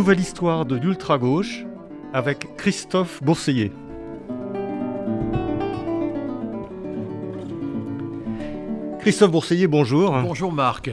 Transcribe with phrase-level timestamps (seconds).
[0.00, 1.66] nouvelle histoire de l'ultra-gauche
[2.14, 3.70] avec Christophe Bourseiller.
[9.00, 10.18] Christophe Bourseiller, bonjour.
[10.22, 10.90] Bonjour Marc.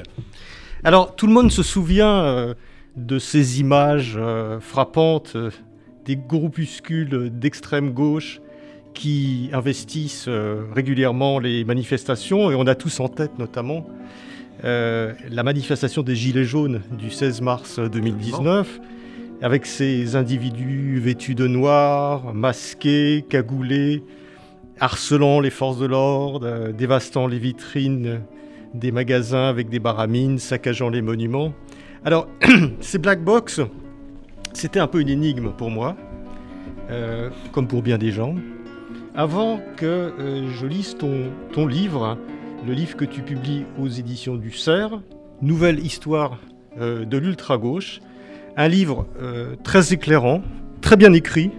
[0.83, 2.53] Alors, tout le monde se souvient euh,
[2.97, 5.51] de ces images euh, frappantes euh,
[6.03, 8.41] des groupuscules d'extrême gauche
[8.93, 10.27] qui investissent
[10.75, 13.87] régulièrement les manifestations, et on a tous en tête notamment
[14.63, 18.81] la manifestation des Gilets jaunes du 16 mars 2019,
[19.41, 24.03] avec ces individus vêtus de noir, masqués, cagoulés,
[24.79, 28.21] harcelant les forces de l'ordre, dévastant les vitrines
[28.73, 31.53] des magasins avec des baramines, saccageant les monuments.
[32.05, 32.27] Alors,
[32.79, 33.61] ces black box,
[34.53, 35.95] c'était un peu une énigme pour moi,
[36.89, 38.35] euh, comme pour bien des gens.
[39.15, 42.17] Avant que euh, je lise ton, ton livre,
[42.65, 44.93] le livre que tu publies aux éditions du CERF,
[45.41, 46.39] Nouvelle histoire
[46.79, 47.99] euh, de l'ultra-gauche,
[48.57, 49.05] un livre
[49.63, 50.41] très éclairant,
[50.81, 51.51] très bien écrit,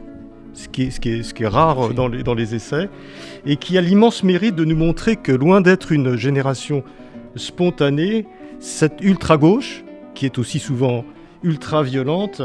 [0.53, 2.89] ce qui est, ce qui est, ce qui est rare dans les, dans les essais,
[3.47, 6.83] et qui a l'immense mérite de nous montrer que loin d'être une génération
[7.37, 8.27] spontanée,
[8.59, 11.05] cette ultra-gauche, qui est aussi souvent
[11.45, 12.43] ultra-violente,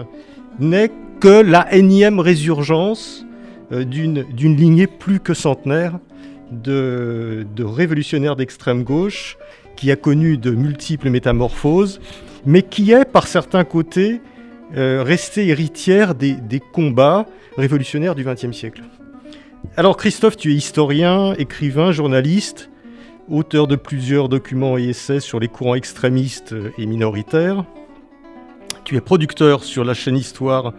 [0.59, 3.25] n'est que la énième résurgence
[3.71, 5.99] euh, d'une lignée plus que centenaire
[6.51, 9.37] de, révolutionnaires d'extrême gauche
[9.75, 11.99] qui a connu de multiples métamorphoses,
[12.45, 14.21] mais qui est par certains côtés
[14.75, 17.25] euh, restée héritière des, des combats
[17.58, 18.83] révolutionnaires du XXe siècle.
[19.77, 22.70] Alors Christophe, tu es historien, écrivain, journaliste,
[23.30, 27.65] auteur de plusieurs documents et essais sur les courants extrémistes et minoritaires.
[28.83, 30.73] Tu es producteur sur la chaîne Histoire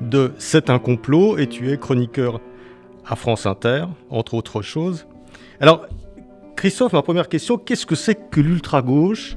[0.00, 2.40] de C'est un complot et tu es chroniqueur
[3.06, 5.06] à France Inter, entre autres choses.
[5.60, 5.86] Alors,
[6.56, 9.36] Christophe, ma première question, qu'est-ce que c'est que l'ultra-gauche?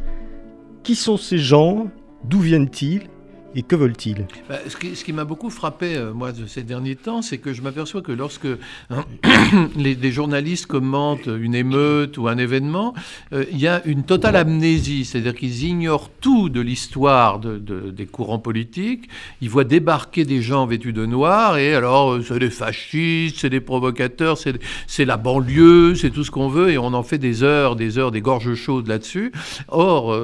[0.83, 1.87] Qui sont ces gens?
[2.23, 3.07] D'où viennent-ils?
[3.55, 4.27] Et que veulent-ils?
[4.47, 7.61] Bah, Ce qui, m'a beaucoup frappé, euh, moi, de ces derniers temps, c'est que je
[7.61, 8.47] m'aperçois que lorsque
[8.89, 9.05] hein,
[9.75, 12.93] les, journalistes commentent une émeute ou un événement,
[13.33, 18.05] euh, il y a une totale amnésie, c'est-à-dire qu'ils ignorent tout de l'histoire de, des
[18.05, 19.09] courants politiques,
[19.41, 23.49] ils voient débarquer des gens vêtus de noir, et alors euh, c'est des fascistes, c'est
[23.49, 27.43] des provocateurs, c'est la banlieue, c'est tout ce qu'on veut, et on en fait des
[27.43, 29.31] heures, des heures, des gorges chaudes là-dessus.
[29.69, 30.17] Or,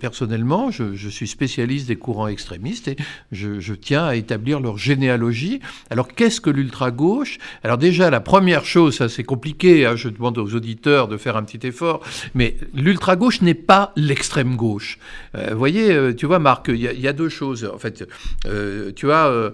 [0.00, 2.96] personnellement, je, je suis spécialiste des courants extrémistes et
[3.30, 5.60] je, tiens à établir leur généalogie.
[5.90, 7.38] Alors qu'est-ce que l'ultra-gauche?
[7.62, 11.36] Alors déjà, la première chose, ça c'est compliqué, hein, je demande aux auditeurs de faire
[11.36, 12.00] un petit effort,
[12.34, 14.98] mais l'ultra-gauche n'est pas l'extrême gauche.
[15.34, 17.70] Euh, voyez, euh, tu vois Marc, il y, a deux choses.
[17.72, 18.04] En fait,
[18.46, 19.52] euh, tu vois,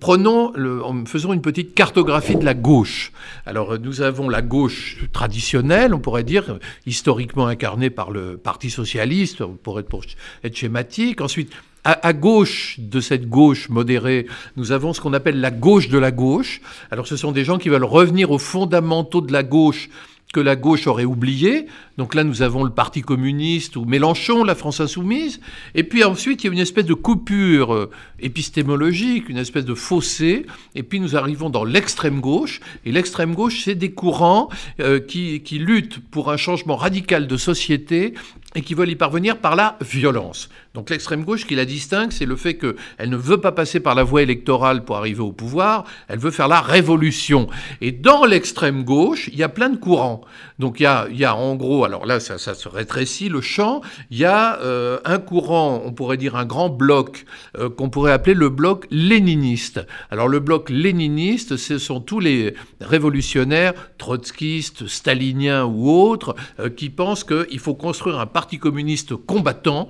[0.00, 3.12] prenons, le, faisons une petite cartographie de la gauche.
[3.46, 9.44] Alors nous avons la gauche traditionnelle, on pourrait dire, historiquement incarnée par le Parti socialiste,
[9.62, 10.02] pour être, pour
[10.42, 11.20] être schématique.
[11.20, 11.52] Ensuite,
[11.86, 14.26] à, gauche de cette gauche modérée,
[14.56, 16.60] nous avons ce qu'on appelle la gauche de la gauche.
[16.90, 19.88] Alors ce sont des gens qui veulent revenir aux fondamentaux de la gauche
[20.32, 21.66] que la gauche aurait oublié.
[21.96, 25.40] Donc là, nous avons le Parti communiste ou Mélenchon, la France insoumise.
[25.74, 29.74] Et puis ensuite, il y a une espèce de coupure euh, épistémologique, une espèce de
[29.74, 30.44] fossé.
[30.74, 32.60] Et puis nous arrivons dans l'extrême gauche.
[32.84, 34.48] Et l'extrême gauche, c'est des courants
[34.80, 38.14] euh, qui, qui luttent pour un changement radical de société
[38.56, 40.48] et qui veulent y parvenir par la violence.
[40.74, 43.94] Donc l'extrême gauche qui la distingue, c'est le fait qu'elle ne veut pas passer par
[43.94, 47.48] la voie électorale pour arriver au pouvoir, elle veut faire la révolution.
[47.82, 50.22] Et dans l'extrême gauche, il y a plein de courants.
[50.58, 53.40] Donc il y a, y a en gros, alors là ça, ça, se rétrécit le
[53.40, 57.26] champ, il y a euh, un courant, on pourrait dire un grand bloc,
[57.58, 59.80] euh, qu'on pourrait appeler le bloc léniniste.
[60.10, 66.88] Alors le bloc léniniste, ce sont tous les révolutionnaires, trotskistes, staliniens ou autres, euh, qui
[66.88, 69.88] pensent qu'il faut construire un parti communiste combattant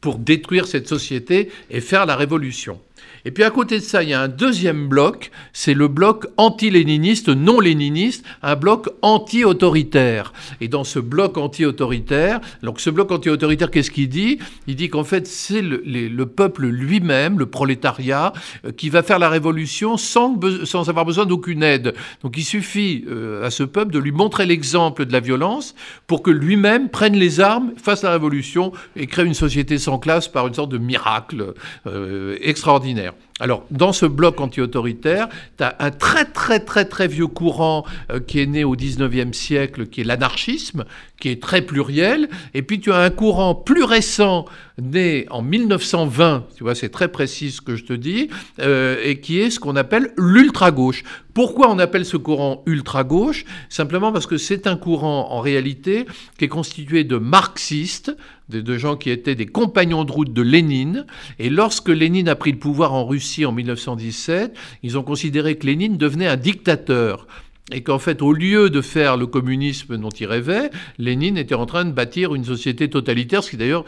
[0.00, 2.78] pour détruire cette société et faire la révolution.
[3.24, 6.26] Et puis à côté de ça, il y a un deuxième bloc, c'est le bloc
[6.36, 10.32] anti-léniniste, non léniniste, un bloc anti-autoritaire.
[10.60, 14.38] Et dans ce bloc anti-autoritaire, donc ce bloc anti-autoritaire, qu'est-ce qu'il dit?
[14.66, 18.32] Il dit qu'en fait, c'est le, le, peuple lui-même, le prolétariat,
[18.64, 21.94] euh, qui va faire la révolution sans, sans avoir besoin d'aucune aide.
[22.22, 25.74] Donc il suffit euh, à ce peuple de lui montrer l'exemple de la violence
[26.06, 30.28] pour que lui-même prenne les armes, fasse la révolution et crée une société sans classe
[30.28, 31.54] par une sorte de miracle
[31.86, 33.14] euh, extraordinaire extraordinaire.
[33.40, 35.28] Alors, dans ce bloc anti-autoritaire,
[35.58, 39.32] tu as un très très très très vieux courant euh, qui est né au 19e
[39.32, 40.84] siècle, qui est l'anarchisme,
[41.18, 44.44] qui est très pluriel, et puis tu as un courant plus récent,
[44.80, 48.28] né en 1920, tu vois, c'est très précis ce que je te dis,
[48.60, 51.02] euh, et qui est ce qu'on appelle l'ultra-gauche.
[51.32, 53.44] Pourquoi on appelle ce courant ultra-gauche?
[53.68, 56.06] Simplement parce que c'est un courant, en réalité,
[56.38, 58.16] qui est constitué de marxistes,
[58.50, 61.06] de, gens qui étaient des compagnons de route de Lénine.
[61.38, 65.66] Et lorsque Lénine a pris le pouvoir en Russie en 1917, ils ont considéré que
[65.66, 67.26] Lénine devenait un dictateur.
[67.72, 71.64] Et qu'en fait, au lieu de faire le communisme dont il rêvait, Lénine était en
[71.64, 73.86] train de bâtir une société totalitaire, ce qui d'ailleurs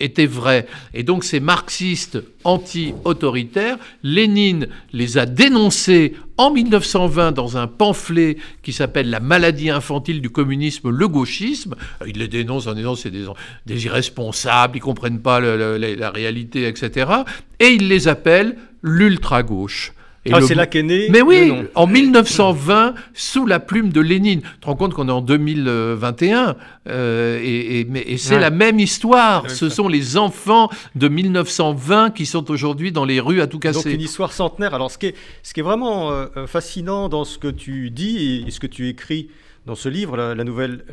[0.00, 0.66] était vrai.
[0.94, 8.72] Et donc ces marxistes anti-autoritaires, Lénine les a dénoncés en 1920 dans un pamphlet qui
[8.72, 11.74] s'appelle La maladie infantile du communisme, le gauchisme.
[12.06, 17.10] Il les dénonce en disant c'est des, irresponsables, ils comprennent pas la réalité, etc.
[17.58, 19.92] Et il les appelle l'ultra-gauche.
[20.32, 21.08] Ah, c'est là qu'est né.
[21.10, 24.40] Mais oui, en 1920, sous la plume de Lénine.
[24.42, 26.56] Tu te rends compte qu'on est en 2021
[26.88, 29.50] euh, et, et, c'est la même histoire.
[29.50, 33.84] Ce sont les enfants de 1920 qui sont aujourd'hui dans les rues à tout casser.
[33.84, 34.74] Donc une histoire centenaire.
[34.74, 37.90] Alors ce qui est, ce qui est vraiment euh, euh, fascinant dans ce que tu
[37.90, 39.28] dis et, ce que tu écris
[39.66, 40.84] dans ce livre, la, nouvelle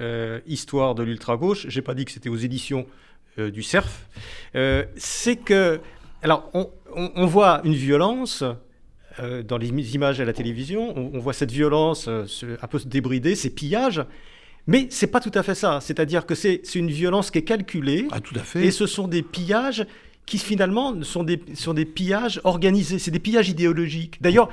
[0.48, 2.86] histoire de l'ultra-gauche, j'ai pas dit que c'était aux éditions
[3.38, 4.08] du CERF,
[4.98, 5.80] c'est que,
[6.26, 6.70] alors on,
[7.16, 8.44] on voit une violence
[9.22, 12.26] euh, dans les images à la télévision, on, voit cette violence euh,
[12.62, 14.04] un peu se débrider, ces pillages.
[14.68, 15.80] Mais c'est pas tout à fait ça.
[15.80, 18.08] C'est-à-dire que c'est une violence qui est calculée.
[18.12, 18.66] Ah, tout à fait.
[18.66, 19.86] Et ce sont des pillages
[20.26, 23.00] qui finalement sont des, sont des pillages organisés.
[23.00, 24.22] C'est des pillages idéologiques.
[24.22, 24.50] D'ailleurs,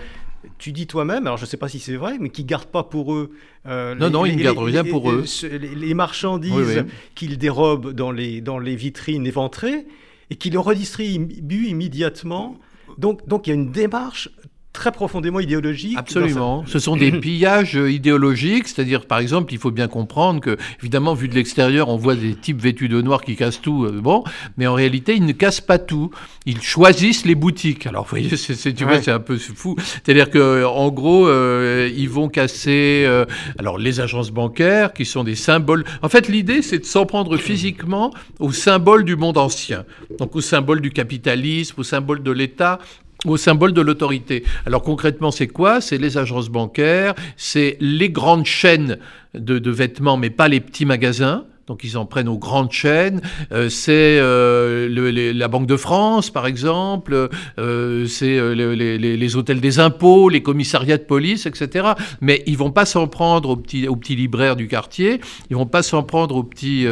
[0.59, 2.67] tu dis toi-même, alors je ne sais pas si c'est vrai, mais qui ne gardent
[2.67, 3.33] pas pour eux.
[3.67, 5.25] Euh, non, non, ils ne gardent rien pour eux.
[5.51, 6.85] Les, marchandises
[7.15, 9.87] qu'ils dérobent dans les, dans les vitrines éventrées
[10.33, 12.57] et qu'ils redistribuent immédiatement.
[12.97, 14.31] Donc, donc il y a une démarche
[14.73, 15.97] très profondément idéologique.
[15.99, 16.65] Absolument.
[16.67, 21.29] Ce sont des pillages idéologiques, c'est-à-dire, par exemple, il faut bien comprendre que, évidemment, vu
[21.29, 24.25] de l'extérieur, on voit des types vêtus de noir qui cassent tout, euh, bon,
[24.57, 26.11] mais en réalité, ils ne cassent pas tout.
[26.47, 27.87] Ils choisissent les boutiques.
[27.87, 29.77] Alors, vous voyez, c'est, tu vois, c'est un peu fou.
[29.79, 33.27] C'est-à-dire que, en gros, euh, ils vont casser, euh,
[33.59, 35.85] alors, les agences bancaires, qui sont des symboles.
[36.01, 39.85] En fait, l'idée, c'est de s'en prendre physiquement aux symboles du monde ancien.
[40.19, 42.79] Donc, aux symboles du capitalisme, aux symboles de l'État,
[43.25, 44.45] au symbole de l'autorité.
[44.67, 45.81] Alors concrètement, c'est quoi?
[45.81, 48.99] C'est les agences bancaires, c'est les grandes chaînes
[49.35, 53.23] de, de, vêtements, mais pas les petits magasins donc ils en prennent aux grandes chaînes.
[53.51, 60.29] Euh, c'est euh, la Banque de France, par exemple, euh, c'est les, hôtels des impôts,
[60.29, 61.93] les commissariats de police, etc.
[62.21, 66.03] Mais ils vont pas s'en prendre aux petits, libraires du quartier, ils vont pas s'en
[66.03, 66.87] prendre aux petits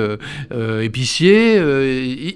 [0.81, 1.57] épiciers,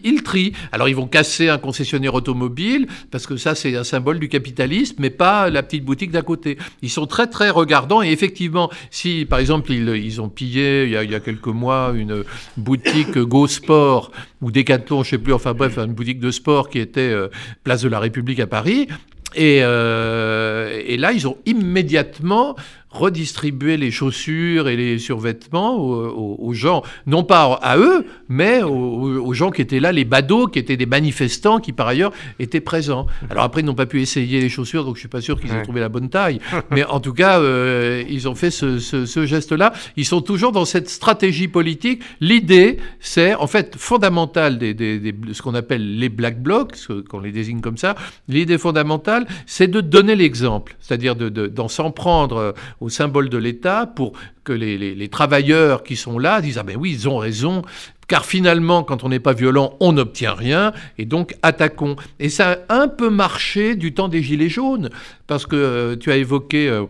[0.04, 0.52] ils, trient.
[0.70, 4.96] Alors ils vont casser un concessionnaire automobile, parce que ça c'est un symbole du capitalisme,
[4.98, 6.58] mais pas la petite boutique d'à côté.
[6.82, 11.14] Ils sont très très regardants, et effectivement, si par exemple ils, ont pillé il y
[11.14, 12.22] a quelques mois une
[12.56, 14.10] boutique Go Sport
[14.40, 17.28] ou Decathlon, je sais plus, enfin bref, une boutique de sport qui était euh,
[17.62, 18.88] place de la République à Paris.
[19.34, 22.54] Et, euh, et, là, ils ont immédiatement
[22.94, 29.50] redistribuer les chaussures et les survêtements aux, gens, non pas à eux, mais aux, gens
[29.50, 33.06] qui étaient là, les badauds, qui étaient des manifestants, qui par ailleurs étaient présents.
[33.30, 35.52] Alors après, ils n'ont pas pu essayer les chaussures, donc je suis pas sûr qu'ils
[35.52, 36.38] aient trouvé la bonne taille.
[36.70, 39.72] Mais en tout cas, euh, ils ont fait ce, geste-là.
[39.96, 42.02] Ils sont toujours dans cette stratégie politique.
[42.20, 46.76] L'idée, c'est en fait fondamentale des, des, ce qu'on appelle les black blocs,
[47.08, 47.96] qu'on les désigne comme ça.
[48.28, 53.38] L'idée fondamentale, c'est de donner l'exemple, c'est-à-dire d'en de, d'en s'en prendre au symbole de
[53.38, 54.12] l'État pour
[54.44, 57.62] que les, travailleurs qui sont là disent Ah ben oui, ils ont raison,
[58.08, 61.96] car finalement, quand on n'est pas violent, on n'obtient rien, et donc attaquons.
[62.20, 64.90] Et ça a un peu marché du temps des Gilets jaunes,
[65.26, 66.68] parce que euh, tu as évoqué.
[66.68, 66.84] Euh,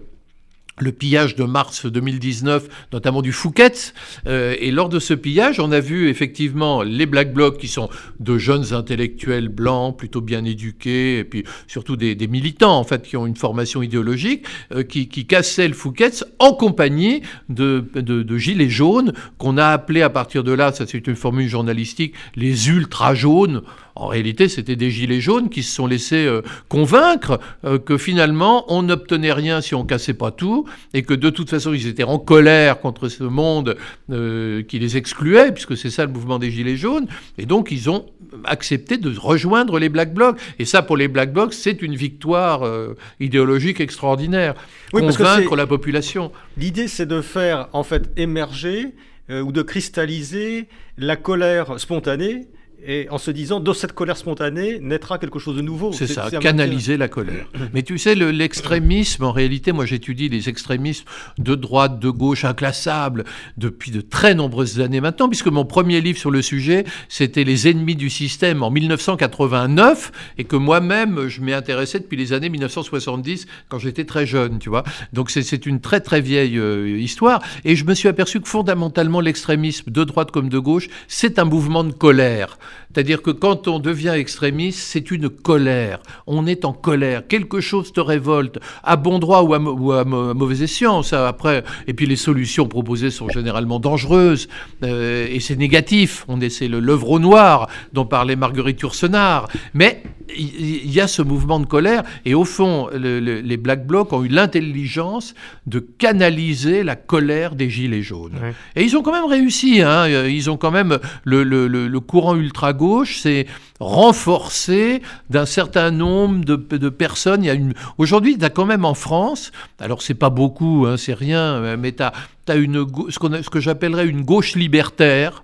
[0.78, 3.94] le pillage de mars 2019, notamment du Fouquet's.
[4.26, 7.88] Euh, et lors de ce pillage, on a vu effectivement les Black Blocs, qui sont
[8.20, 13.16] de jeunes intellectuels blancs, plutôt bien éduqués, et puis surtout des, militants, en fait, qui
[13.16, 19.12] ont une formation idéologique, euh, qui, cassaient le Fouquet's en compagnie de, de, gilets jaunes,
[19.38, 23.62] qu'on a appelé à partir de là, ça c'est une formule journalistique, les ultra jaunes.
[23.96, 27.40] En réalité, c'était des gilets jaunes qui se sont laissés euh, convaincre
[27.84, 31.72] que finalement, on n'obtenait rien si on cassait pas tout, et que de toute façon
[31.72, 33.76] ils étaient en colère contre ce monde
[34.10, 37.06] euh, qui les excluait, puisque c'est ça le mouvement des Gilets jaunes,
[37.38, 38.06] et donc ils ont
[38.44, 40.38] accepté de rejoindre les Black Blocs.
[40.58, 44.54] Et ça, pour les Black Blocs, c'est une victoire euh, idéologique extraordinaire.
[44.92, 46.32] Oui, convaincre la population.
[46.56, 48.94] L'idée, c'est de faire en fait émerger
[49.30, 52.46] euh, ou de cristalliser la colère spontanée
[52.86, 55.92] et en se disant, de cette colère spontanée naîtra quelque chose de nouveau.
[55.92, 57.46] C'est ça, canaliser la colère.
[57.72, 61.04] Mais tu sais, l'extrémisme, en réalité, moi j'étudie les extrémismes
[61.38, 63.24] de droite, de gauche, inclassables,
[63.56, 67.68] depuis de très nombreuses années maintenant, puisque mon premier livre sur le sujet, c'était Les
[67.68, 73.46] ennemis du système en 1989, et que moi-même, je m'y intéressé depuis les années 1970,
[73.68, 74.84] quand j'étais très jeune, tu vois.
[75.12, 79.20] Donc c'est une très très vieille euh, histoire, et je me suis aperçu que fondamentalement,
[79.20, 82.58] l'extrémisme, de droite comme de gauche, c'est un mouvement de colère.
[82.92, 86.00] C'est-à-dire que quand on devient extrémiste, c'est une colère.
[86.26, 87.26] On est en colère.
[87.26, 91.02] Quelque chose te révolte, à bon droit ou à, mauvais escient.
[91.02, 94.48] Ça, après, et puis les solutions proposées sont généralement dangereuses
[94.82, 96.24] euh, et c'est négatif.
[96.28, 99.48] On essaie le l'œuvre au noir dont parlait Marguerite Yourcenar.
[99.72, 100.02] Mais
[100.36, 104.28] il y, a ce mouvement de colère et au fond, les Black Blocs ont eu
[104.28, 105.34] l'intelligence
[105.66, 108.32] de canaliser la colère des Gilets jaunes.
[108.74, 109.82] Et ils ont quand même réussi.
[109.82, 110.08] Hein.
[110.26, 112.34] Ils ont quand même le, courant
[112.64, 113.46] ultra-gauche s'est
[113.80, 117.44] renforcé d'un certain nombre de, personnes.
[117.44, 117.74] une...
[117.98, 121.92] Aujourd'hui, tu as quand même en France, alors c'est pas beaucoup, hein, c'est rien, mais
[121.92, 125.42] tu as, une, ce, ce que j'appellerais une gauche libertaire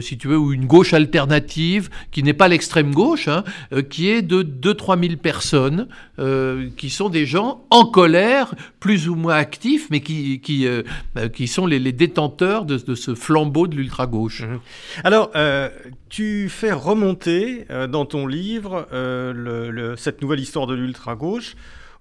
[0.00, 4.08] si tu veux, ou une gauche alternative, qui n'est pas l'extrême gauche, hein, euh, qui
[4.08, 5.88] est de 2-3 000 personnes,
[6.18, 10.66] euh, qui sont des gens en colère, plus ou moins actifs, mais qui, qui,
[11.32, 14.42] qui sont les, détenteurs de, ce flambeau de l'ultra-gauche.
[14.42, 14.60] Mmh.
[15.04, 15.30] Alors,
[16.08, 18.86] tu fais remonter dans ton livre
[19.96, 21.56] cette nouvelle histoire de l'ultra-gauche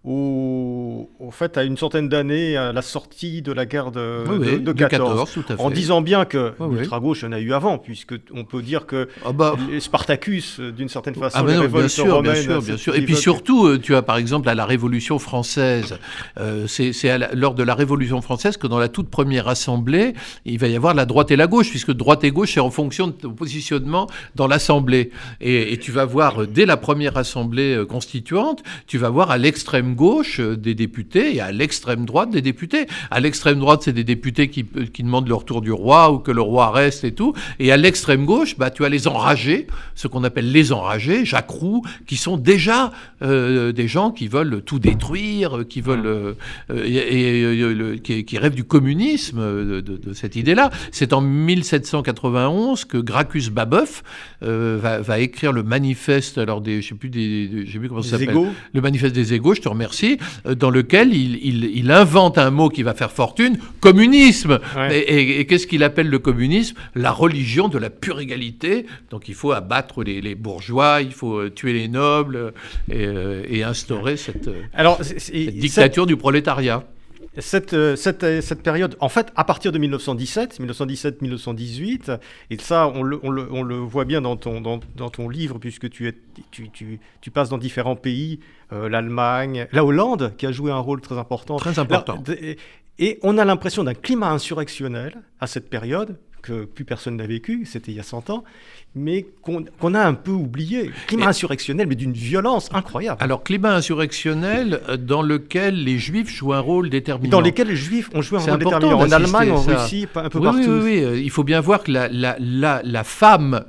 [0.05, 4.71] au, au, fait, à une centaine d'années, à la sortie de la guerre de, de,
[4.73, 8.61] 14, en disant bien que l'ultra-gauche, il y en a eu avant, puisque on peut
[8.61, 9.55] dire que ah bah.
[9.79, 12.95] Spartacus, d'une certaine façon, ah bah non, bien sûr, bien sûr, bien sûr.
[12.95, 15.97] Et puis surtout, euh, tu as par exemple à la Révolution française,
[16.37, 16.91] euh, c'est
[17.33, 20.93] lors de la Révolution française que dans la toute première assemblée, il va y avoir
[20.93, 24.07] la droite et la gauche, puisque droite et gauche, c'est en fonction de ton positionnement
[24.35, 25.11] dans l'assemblée.
[25.39, 29.37] Et, et, tu vas voir, euh, dès la première assemblée constituante, tu vas voir à
[29.37, 32.87] l'extrême gauche euh, des députés et à l'extrême droite des députés.
[33.11, 36.19] À l'extrême droite, c'est des députés qui, euh, qui, demandent le retour du roi ou
[36.19, 37.33] que le roi reste et tout.
[37.59, 41.49] Et à l'extrême gauche, bah, tu as les enragés, ce qu'on appelle les enragés, Jacques
[41.49, 46.35] Roux, qui sont déjà euh, des gens qui veulent tout détruire, qui veulent
[46.73, 50.69] et, qui, rêvent du communisme, de, cette idée-là.
[50.91, 54.03] C'est en 1791 que Gracchus Babeuf
[54.41, 58.17] va, écrire le manifeste, alors des, je sais plus des, je sais plus comment ça
[58.17, 58.35] s'appelle,
[58.73, 59.53] le manifeste des égaux.
[59.53, 63.57] Je te remercie merci, euh, dans lequel il, invente un mot qui va faire fortune,
[63.81, 64.59] communisme.
[64.91, 66.75] Et, qu'est-ce qu'il appelle le communisme?
[66.95, 68.85] La religion de la pure égalité.
[69.11, 72.53] Donc il faut abattre les, bourgeois, il faut euh, tuer les nobles
[72.91, 74.49] euh, et, instaurer cette,
[75.65, 76.83] dictature du prolétariat.
[77.39, 82.19] Cette, cette, cette, période, en fait, à partir de 1917, 1917-1918,
[82.51, 85.29] et ça, on le, on, le, on le, voit bien dans ton, dans, dans ton
[85.29, 86.15] livre, puisque tu, es,
[86.51, 88.39] tu, tu, tu passes dans différents pays
[88.71, 91.57] euh, l'Allemagne, la Hollande, qui a joué un rôle très important.
[91.57, 92.23] Très important.
[92.99, 97.65] et on a l'impression d'un climat insurrectionnel à cette période, que plus personne n'a vécu,
[97.65, 98.43] c'était il y a 100 ans,
[98.93, 100.91] mais qu'on a un peu oublié.
[101.07, 103.17] Climat insurrectionnel, mais d'une violence incroyable.
[103.23, 107.31] Alors, climat insurrectionnel euh, dans lequel les Juifs jouent un rôle déterminant.
[107.31, 108.99] Dans lequel les Juifs ont joué un rôle déterminant.
[108.99, 110.59] En Allemagne, en Russie, un peu partout.
[110.59, 111.21] Oui, oui, oui.
[111.23, 113.63] Il faut bien voir que la, la, la, la femme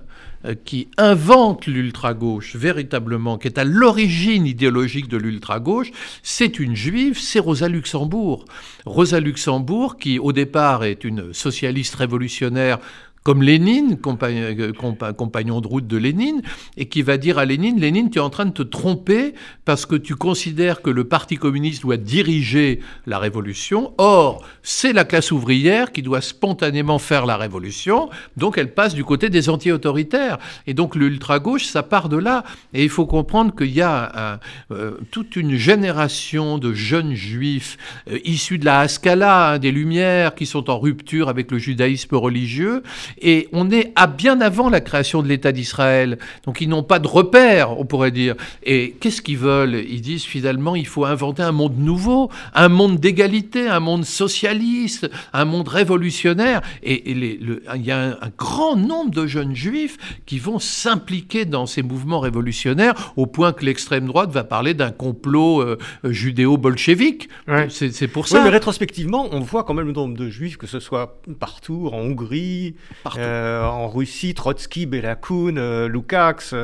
[0.64, 5.90] qui invente l'ultra-gauche véritablement, qui est à l'origine idéologique de l'ultra-gauche,
[6.22, 8.44] c'est une juive, c'est Rosa Luxembourg.
[8.84, 12.78] Rosa Luxembourg, qui au départ est une socialiste révolutionnaire
[13.24, 14.72] comme Lénine, euh,
[15.16, 16.42] compagnon de route de Lénine,
[16.76, 19.86] et qui va dire à Lénine, Lénine, tu es en train de te tromper parce
[19.86, 23.94] que tu considères que le Parti communiste doit diriger la révolution.
[23.96, 29.04] Or, c'est la classe ouvrière qui doit spontanément faire la révolution, donc elle passe du
[29.04, 30.38] côté des anti-autoritaires.
[30.66, 32.44] Et donc l'ultra-gauche, ça part de là.
[32.74, 34.38] Et il faut comprendre qu'il y a
[34.70, 37.78] euh, toute une génération de jeunes juifs
[38.10, 42.16] euh, issus de la Haskalah, hein, des Lumières, qui sont en rupture avec le judaïsme
[42.16, 42.82] religieux.
[43.20, 46.18] Et on est à bien avant la création de l'État d'Israël.
[46.44, 48.34] Donc ils n'ont pas de repères, on pourrait dire.
[48.62, 49.84] Et qu'est-ce qu'ils veulent?
[49.88, 55.10] Ils disent finalement, il faut inventer un monde nouveau, un monde d'égalité, un monde socialiste,
[55.32, 56.62] un monde révolutionnaire.
[56.82, 61.82] Et, il y a un, grand nombre de jeunes juifs qui vont s'impliquer dans ces
[61.82, 67.28] mouvements révolutionnaires au point que l'extrême droite va parler d'un complot euh, judéo-bolchevique.
[67.68, 68.38] C'est pour ça.
[68.38, 71.90] Oui, mais rétrospectivement, on voit quand même le nombre de juifs, que ce soit partout,
[71.92, 72.74] en Hongrie,
[73.06, 76.54] en Russie, Trotsky, Belakoun, euh, Lukács,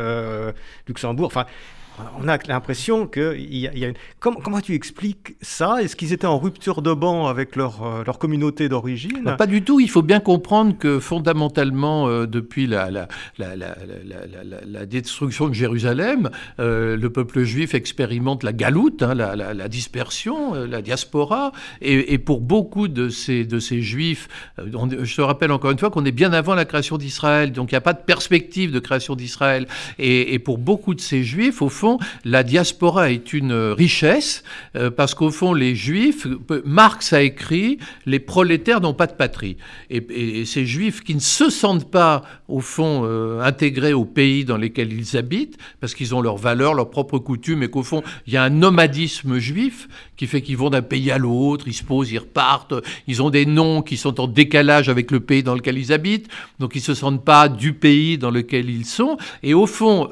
[0.88, 1.26] Luxembourg.
[1.26, 1.47] Enfin,
[2.19, 3.95] on a l'impression qu'il y, a une...
[4.19, 5.83] Comment, tu expliques ça?
[5.83, 9.23] Est-ce qu'ils étaient en rupture de banc avec leur, euh, communauté d'origine?
[9.25, 9.80] Bah, Pas du tout.
[9.80, 13.09] Il faut bien comprendre que fondamentalement, euh, depuis la,
[14.87, 21.52] destruction de Jérusalem, euh, le peuple juif expérimente la galoute, hein, la, dispersion, la diaspora.
[21.80, 23.47] Et, pour beaucoup de ces,
[23.80, 24.28] juifs,
[24.59, 27.75] je te rappelle encore une fois qu'on est bien avant la création d'Israël, donc il
[27.75, 29.66] n'y a pas de perspective de création d'Israël.
[29.99, 31.89] Et pour beaucoup de ces juifs, au fond,
[32.25, 34.42] la diaspora est une richesse,
[34.76, 36.26] euh, parce qu'au fond, les juifs,
[36.64, 39.56] Marx a écrit, les prolétaires n'ont pas de patrie.
[39.88, 44.56] Et, ces juifs qui ne se sentent pas, au fond, euh, intégrés au pays dans
[44.56, 48.32] lesquels ils habitent, parce qu'ils ont leurs valeurs, leurs propres coutumes, et qu'au fond, il
[48.32, 51.85] y a un nomadisme juif qui fait qu'ils vont d'un pays à l'autre, ils se
[51.85, 52.75] posent, ils repartent,
[53.06, 56.28] ils ont des noms qui sont en décalage avec le pays dans lequel ils habitent,
[56.59, 59.16] donc ils ne se sentent pas du pays dans lequel ils sont.
[59.42, 60.09] Et au fond,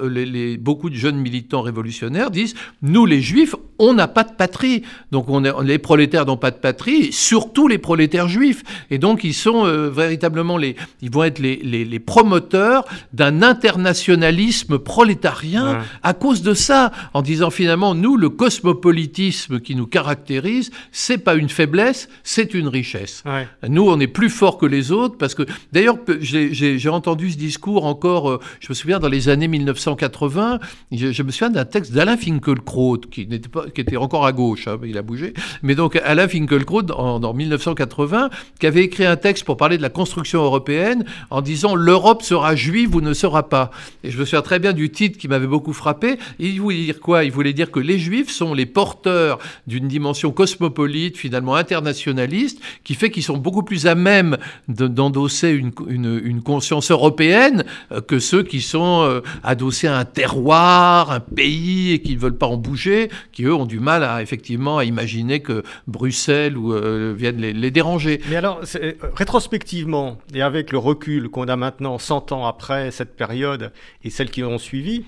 [0.61, 4.83] beaucoup de jeunes militants révolutionnaires disent nous les juifs on n'a pas de patrie.
[5.13, 8.63] Donc on est, les prolétaires n'ont pas de patrie surtout les prolétaires juifs.
[8.91, 14.79] Et donc ils sont euh, véritablement les ils vont être les, les, promoteurs d'un internationalisme
[14.79, 21.19] prolétarien à cause de ça en disant finalement nous le cosmopolitisme qui nous caractérise c'est
[21.19, 23.23] pas une faiblesse c'est une richesse.
[23.69, 27.85] Nous on est plus fort que les autres parce que d'ailleurs j'ai entendu ce discours
[27.85, 30.61] encore euh, je me souviens dans les années 1980
[30.93, 34.33] je, je me souviens d'un texte d'Alain Finkielkraut, qui, n'était pas, qui était encore à
[34.33, 39.07] gauche, hein, il a bougé, mais donc Alain Finkielkraut, en, en 1980, qui avait écrit
[39.07, 43.13] un texte pour parler de la construction européenne, en disant l'Europe sera juive ou ne
[43.13, 43.71] sera pas.
[44.05, 46.19] Et je me souviens très bien du titre qui m'avait beaucoup frappé.
[46.39, 47.25] Il voulait dire quoi?
[47.25, 52.95] Il voulait dire que les juifs sont les porteurs d'une dimension cosmopolite, finalement internationaliste, qui
[52.95, 54.37] fait qu'ils sont beaucoup plus à même
[54.69, 60.05] d'endosser une, une, une, conscience européenne euh, que ceux qui sont euh, adossés à un
[60.05, 64.05] terroir, un pays et qui ne veulent pas en bouger, qui eux ont du mal
[64.05, 68.21] à effectivement à imaginer que Bruxelles ou euh, viennent les, déranger.
[68.29, 73.17] Mais alors, euh, rétrospectivement et avec le recul qu'on a maintenant 100 ans après cette
[73.17, 73.73] période
[74.05, 75.05] et celles qui ont suivi,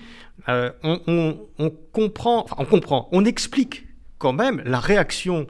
[0.49, 1.37] euh, on,
[1.91, 5.47] comprend, on comprend, on explique quand même la réaction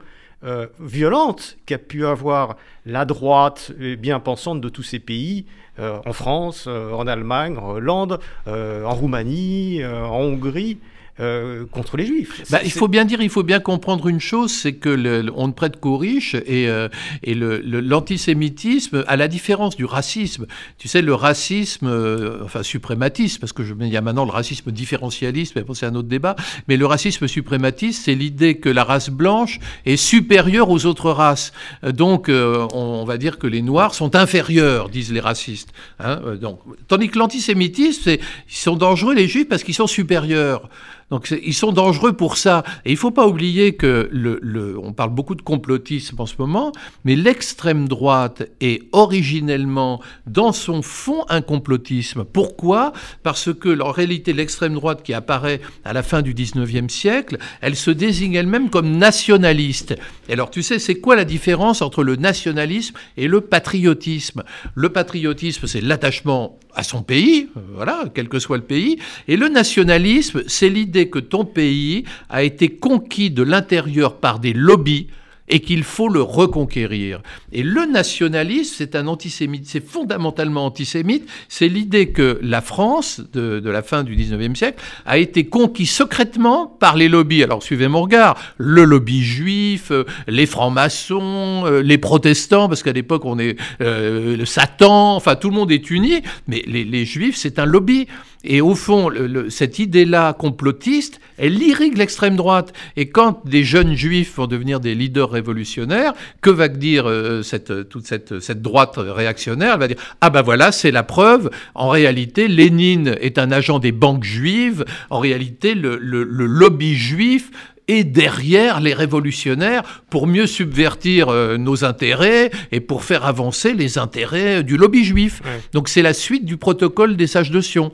[0.80, 5.46] violente qu'a pu avoir la droite bien pensante de tous ces pays
[5.78, 10.78] en France, en Allemagne, en Hollande, en Roumanie, en Hongrie.
[11.20, 12.42] Euh, contre les juifs.
[12.50, 15.52] Bah, il faut bien dire, il faut bien comprendre une chose, c'est que on ne
[15.52, 16.88] prête qu'aux riches et, euh,
[17.22, 20.46] et l'antisémitisme, à la différence du racisme,
[20.78, 24.30] tu sais, le racisme, euh, enfin suprématiste, parce que je, il y a maintenant le
[24.30, 26.34] racisme différentialiste, mais c'est un autre débat,
[26.66, 31.52] mais le racisme suprématiste, c'est l'idée que la race blanche est supérieure aux autres races.
[31.82, 35.74] Donc, on, va dire que les noirs sont inférieurs, disent les racistes.
[36.00, 40.70] Hein, donc, tandis que l'antisémitisme, ils sont dangereux les juifs parce qu'ils sont supérieurs.
[41.12, 42.64] Donc ils sont dangereux pour ça.
[42.86, 46.36] Et il ne faut pas oublier que le, on parle beaucoup de complotisme en ce
[46.38, 46.72] moment,
[47.04, 52.24] mais l'extrême droite est originellement dans son fond un complotisme.
[52.24, 52.94] Pourquoi?
[53.22, 57.76] Parce que en réalité l'extrême droite qui apparaît à la fin du 19e siècle, elle
[57.76, 59.94] se désigne elle-même comme nationaliste.
[60.30, 64.44] Et alors tu sais, c'est quoi la différence entre le nationalisme et le patriotisme?
[64.74, 69.48] Le patriotisme, c'est l'attachement à son pays, voilà, quel que soit le pays, et le
[69.48, 75.08] nationalisme, c'est l'idée que ton pays a été conquis de l'intérieur par des lobbies
[75.52, 77.22] et qu'il faut le reconquérir.
[77.52, 83.60] Et le nationalisme, c'est un antisémite, c'est fondamentalement antisémite, c'est l'idée que la France, de,
[83.62, 87.44] la fin du 19e siècle, a été conquis secrètement par les lobbies.
[87.44, 92.92] Alors suivez mon regard, le lobby juif, euh, les francs-maçons, euh, les protestants, parce qu'à
[92.92, 97.36] l'époque on est euh, le Satan, enfin tout le monde est uni, mais les juifs
[97.36, 98.08] c'est un lobby.
[98.44, 99.10] Et au fond,
[99.48, 102.72] cette idée-là complotiste, elle irrigue l'extrême droite.
[102.96, 107.88] Et quand des jeunes juifs vont devenir des leaders révolutionnaires, que va dire euh, cette,
[107.88, 109.74] toute cette, cette, droite réactionnaire?
[109.74, 111.50] Elle va dire Ah ben voilà, c'est la preuve.
[111.74, 114.84] En réalité, Lénine est un agent des banques juives.
[115.10, 117.50] En réalité, le lobby juif
[117.92, 123.98] et derrière les révolutionnaires pour mieux subvertir euh, nos intérêts et pour faire avancer les
[123.98, 125.42] intérêts du lobby juif.
[125.72, 127.92] Donc c'est la suite du protocole des sages de Sion.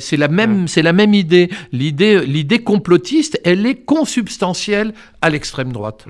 [0.00, 1.48] C'est la même, c'est la même idée.
[1.72, 6.06] L'idée, l'idée complotiste, elle est consubstantielle à l'extrême droite.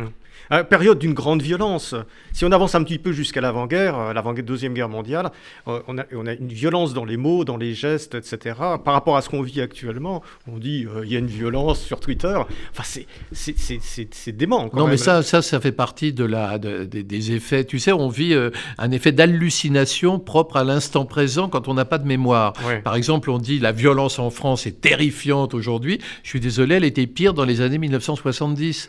[0.51, 1.95] Euh, période d'une grande violence.
[2.33, 5.31] Si on avance un petit peu jusqu'à l'avant-guerre, euh, l'avant deuxième guerre mondiale,
[5.67, 8.57] euh, on, a, on, a, une violence dans les mots, dans les gestes, etc.
[8.85, 12.01] Par rapport à ce qu'on vit actuellement, on dit il y a une violence sur
[12.01, 12.35] Twitter.
[12.71, 14.71] Enfin, c'est dément.
[14.73, 17.65] non, mais ça, ça, ça fait partie de la, des effets.
[17.65, 18.35] Tu sais, on vit
[18.79, 22.53] un effet d'hallucination propre à l'instant présent quand on n'a pas de mémoire.
[22.85, 25.99] Par exemple, on dit la violence en France est terrifiante aujourd'hui.
[26.23, 28.89] Je suis désolé, elle était pire dans les années 1970.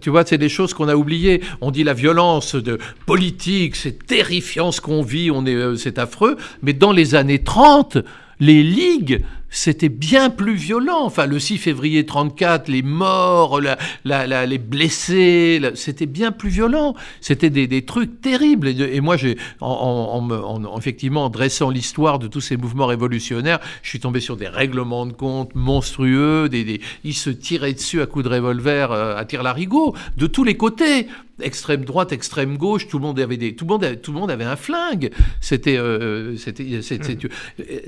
[0.00, 1.42] tu vois, c'est des choses qu'on a oublié.
[1.60, 5.98] On dit la violence de politique, c'est terrifiant ce qu'on vit, on est, euh, c'est
[5.98, 6.36] affreux.
[6.62, 7.98] Mais dans les années 30,
[8.40, 11.04] les ligues c'était bien plus violent.
[11.04, 13.60] Enfin, le 6 février 34, les morts,
[14.04, 16.94] les blessés, c'était bien plus violent.
[17.20, 18.68] C'était des, trucs terribles.
[18.68, 24.00] Et, moi, j'ai, en, effectivement, en dressant l'histoire de tous ces mouvements révolutionnaires, je suis
[24.00, 26.48] tombé sur des règlements de compte monstrueux.
[26.48, 30.56] Des, ils se tiraient dessus à coups de revolver euh, à tire-larigot de tous les
[30.56, 31.06] côtés
[31.42, 34.18] extrême droite, extrême gauche, tout le monde avait des, tout le monde, avait, tout le
[34.18, 35.10] monde avait un flingue.
[35.40, 36.80] C'était, euh, c'était,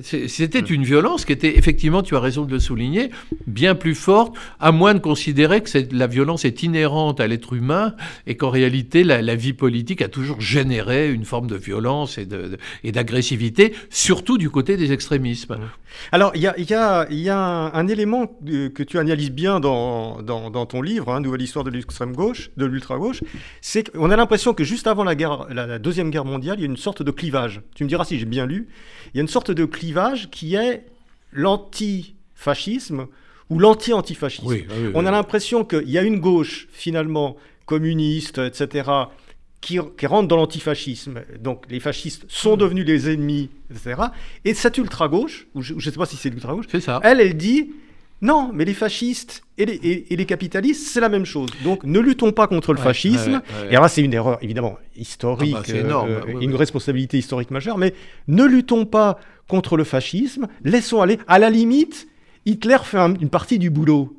[0.03, 3.11] c'était une violence qui était effectivement, tu as raison de le souligner,
[3.47, 7.95] bien plus forte, à moins de considérer que la violence est inhérente à l'être humain
[8.27, 13.75] et qu'en réalité, la, vie politique a toujours généré une forme de violence et d'agressivité,
[13.91, 15.59] surtout du côté des extrémismes.
[16.13, 21.43] Alors, il y a, un, élément que tu analyses bien dans, ton livre, hein, Nouvelle
[21.43, 23.23] histoire de l'extrême gauche, de l'ultra-gauche,
[23.61, 26.77] c'est qu'on a l'impression que juste avant la Deuxième Guerre mondiale, il y a une
[26.77, 27.63] sorte de clivage.
[27.75, 28.69] Tu me diras si j'ai bien lu.
[29.13, 30.85] Il y a une sorte de clivage qui est
[31.37, 33.07] l'antifascisme
[33.51, 34.65] ou l'anti-antifascisme.
[34.95, 38.91] On a l'impression qu'il y a une gauche, finalement, communiste, etc.,
[39.61, 41.23] qui, rentre dans l'antifascisme.
[41.41, 44.03] Donc les fascistes sont devenus les ennemis, etc.
[44.45, 46.67] Et cette ultra-gauche, ou je ne sais pas si c'est l'ultra-gauche,
[47.03, 47.71] elle, elle dit
[48.23, 51.51] non, mais les fascistes et les, capitalistes, c'est la même chose.
[51.65, 53.43] Donc ne luttons pas contre le fascisme.
[53.71, 57.77] Et là, c'est une erreur, évidemment, historique, ah bah, énorme, euh, une responsabilité historique majeure,
[57.77, 57.93] mais
[58.29, 59.19] ne luttons pas
[59.49, 61.19] contre le fascisme, laissons aller.
[61.29, 62.09] À la limite,
[62.45, 64.17] Hitler fait une partie du boulot.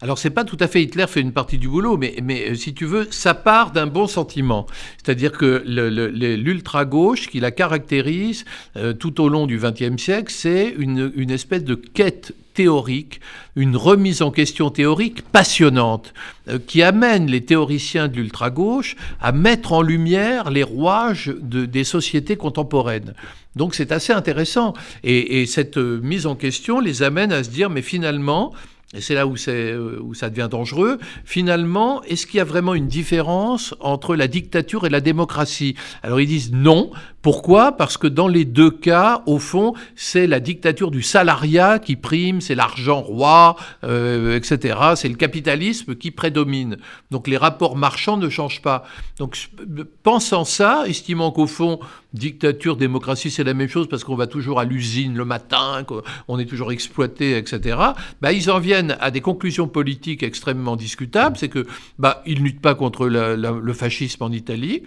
[0.00, 2.54] Alors c'est pas tout à fait Hitler fait une partie du boulot, mais, mais euh,
[2.56, 4.66] si tu veux, ça part d'un bon sentiment.
[4.96, 8.44] C'est-à-dire que l'ultra-gauche qui la caractérise
[8.76, 13.20] euh, tout au long du XXe siècle, c'est une, une espèce de quête théorique,
[13.56, 16.14] une remise en question théorique passionnante,
[16.48, 21.84] euh, qui amène les théoriciens de l'ultra-gauche à mettre en lumière les rouages de, des
[21.84, 23.14] sociétés contemporaines.
[23.56, 24.74] Donc c'est assez intéressant.
[25.04, 28.52] Et, et cette mise en question les amène à se dire, mais finalement,
[28.94, 32.74] et c'est là où, euh, où, ça devient dangereux, finalement, est-ce qu'il y a vraiment
[32.74, 35.74] une différence entre la dictature et la démocratie?
[36.02, 36.90] Alors ils disent non.
[37.22, 37.72] Pourquoi?
[37.72, 42.40] Parce que dans les deux cas, au fond, c'est la dictature du salariat qui prime,
[42.40, 43.54] c'est l'argent roi,
[43.84, 44.76] euh, etc.
[44.96, 46.78] C'est le capitalisme qui prédomine.
[47.12, 48.84] Donc les rapports marchands ne changent pas.
[49.18, 49.38] Donc
[50.02, 51.78] pensant ça, estimant qu'au fond,
[52.12, 56.38] dictature, démocratie, c'est la même chose parce qu'on va toujours à l'usine le matin, qu'on
[56.40, 57.78] est toujours exploité, etc.
[58.20, 61.36] Bah, ils en viennent à des conclusions politiques extrêmement discutables.
[61.38, 61.68] C'est que
[62.00, 64.82] bah, ils luttent pas contre le fascisme en Italie.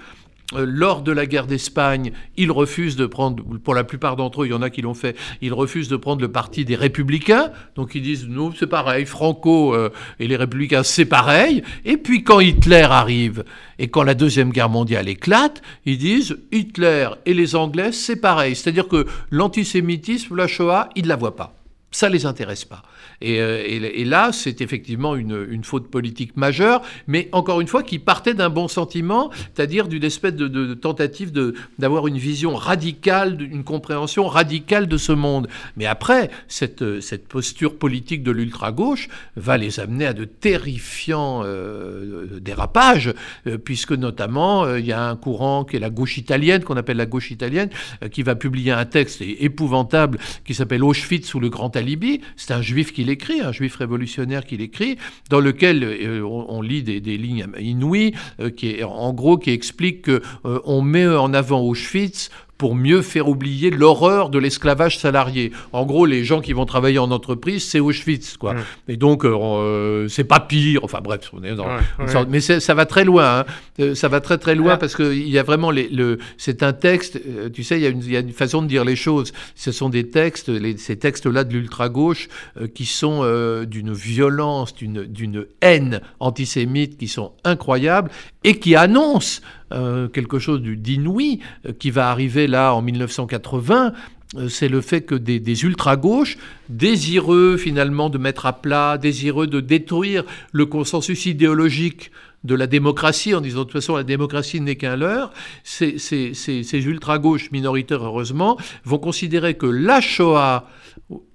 [0.53, 4.45] Euh, lors de la guerre d'Espagne, ils refusent de prendre, pour la plupart d'entre eux,
[4.45, 7.51] il y en a qui l'ont fait, ils refusent de prendre le parti des républicains.
[7.75, 11.63] Donc ils disent, nous, c'est pareil, Franco euh, et les républicains, c'est pareil.
[11.83, 13.43] Et puis quand Hitler arrive
[13.79, 18.55] et quand la Deuxième Guerre mondiale éclate, ils disent, Hitler et les Anglais, c'est pareil.
[18.55, 21.55] C'est-à-dire que l'antisémitisme, la Shoah, ils ne la voient pas.
[21.89, 22.83] Ça les intéresse pas.
[23.21, 27.97] Et, euh, et, là, c'est effectivement une, faute politique majeure, mais encore une fois, qui
[27.97, 31.31] partait d'un bon sentiment, c'est-à-dire d'une espèce de, tentative
[31.79, 35.47] d'avoir une vision radicale, une compréhension radicale de ce monde.
[35.77, 42.39] Mais après, cette, cette posture politique de l'ultra-gauche va les amener à de terrifiants euh,
[42.39, 43.13] dérapages,
[43.47, 46.77] euh, puisque notamment, euh, il y a un courant qui est la gauche italienne, qu'on
[46.77, 47.69] appelle la gauche italienne,
[48.03, 52.21] euh, qui va publier un texte épouvantable qui s'appelle Auschwitz sous le grand alibi.
[52.35, 54.97] C'est un juif qui l'écrit, un juif révolutionnaire qui l'écrit,
[55.29, 59.51] dans lequel euh, on, lit des, des, lignes inouïes, euh, qui est, en gros, qui
[59.51, 65.51] explique qu'on euh, met en avant Auschwitz pour mieux faire oublier l'horreur de l'esclavage salarié.
[65.73, 68.53] En gros, les gens qui vont travailler en entreprise, c'est Auschwitz, quoi.
[68.53, 68.63] Mmh.
[68.89, 70.79] Et donc, euh, c'est pas pire.
[70.83, 72.07] Enfin bref, on est dans ouais, ouais.
[72.07, 73.45] Sorte, mais ça va très loin.
[73.79, 73.93] Hein.
[73.93, 74.77] Ça va très très loin ah.
[74.77, 76.17] parce qu'il y a vraiment les, le.
[76.37, 77.19] C'est un texte.
[77.53, 79.33] Tu sais, il y, a une, il y, a une, façon de dire les choses.
[79.55, 83.93] Ce sont des textes, les, ces textes-là de l'ultra gauche, euh, qui sont euh, d'une
[83.93, 88.11] violence, d'une haine antisémite, qui sont incroyables
[88.43, 89.41] et qui annoncent
[89.73, 93.93] euh, quelque chose d'inouï euh, qui va arriver là en 1980
[94.35, 96.37] euh, c'est le fait que des, ultra-gauches,
[96.69, 102.11] désireux finalement de mettre à plat, désireux de détruire le consensus idéologique
[102.43, 105.31] de la démocratie, en disant de toute façon la démocratie n'est qu'un leurre,
[105.63, 110.69] ces, ces ultra-gauches minoritaires, heureusement, vont considérer que la Shoah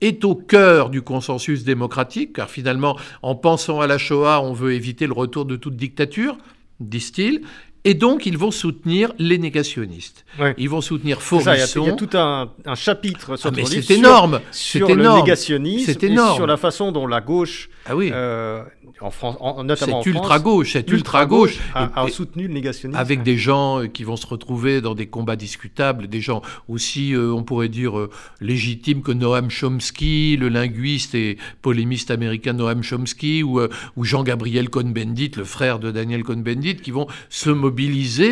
[0.00, 4.72] est au cœur du consensus démocratique, car finalement, en pensant à la Shoah, on veut
[4.72, 6.38] éviter le retour de toute dictature,
[6.80, 7.42] disent-ils,
[7.84, 10.26] et donc, ils vont soutenir les négationnistes.
[10.38, 10.54] Ouais.
[10.58, 11.84] Ils vont soutenir Faurisson.
[11.84, 14.40] Il y, a tout un, un chapitre sur, ah, c'est énorme.
[14.50, 15.16] sur, sur énorme.
[15.16, 18.10] le négationnisme et sur la façon dont la gauche ah oui.
[18.12, 18.62] euh,
[19.00, 23.00] en France, en, notamment cette ultra gauche, cette ultra gauche a, a, soutenu le négationnisme
[23.00, 27.14] avec des gens euh, qui vont se retrouver dans des combats discutables, des gens aussi,
[27.14, 32.82] euh, on pourrait dire euh, légitimes que Noam Chomsky, le linguiste et polémiste américain Noam
[32.82, 33.60] Chomsky, ou,
[33.96, 37.69] ou Jean-Gabriel Cohn-Bendit, le frère de Daniel Cohn-Bendit, qui vont se mobiliser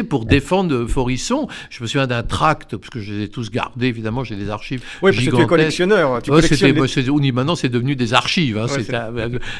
[0.09, 1.49] pour défendre Forisson.
[1.71, 4.51] Je me souviens d'un tract, parce que je les ai tous gardés, évidemment, j'ai des
[4.51, 4.83] archives.
[5.03, 6.23] Oui, parce que tu es collectionneur.
[6.23, 7.33] Tu ouais, les...
[7.33, 8.59] Maintenant, c'est devenu des archives.
[8.59, 8.67] Hein,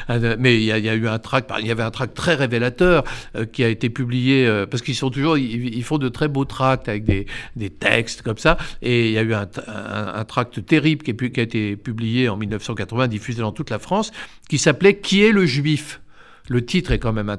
[0.09, 2.35] ouais, mais il y, y, a eu un tract, il y avait un tract très
[2.35, 3.03] révélateur
[3.35, 6.27] euh, qui a été publié, euh, parce qu'ils sont toujours, ils, ils, font de très
[6.27, 10.65] beaux tracts avec des, des, textes comme ça, et il y a eu un, tract
[10.65, 14.11] terrible qui, est, qui, a été publié en 1980, diffusé dans toute la France,
[14.49, 16.01] qui s'appelait Qui est le juif?
[16.49, 17.35] Le titre est quand même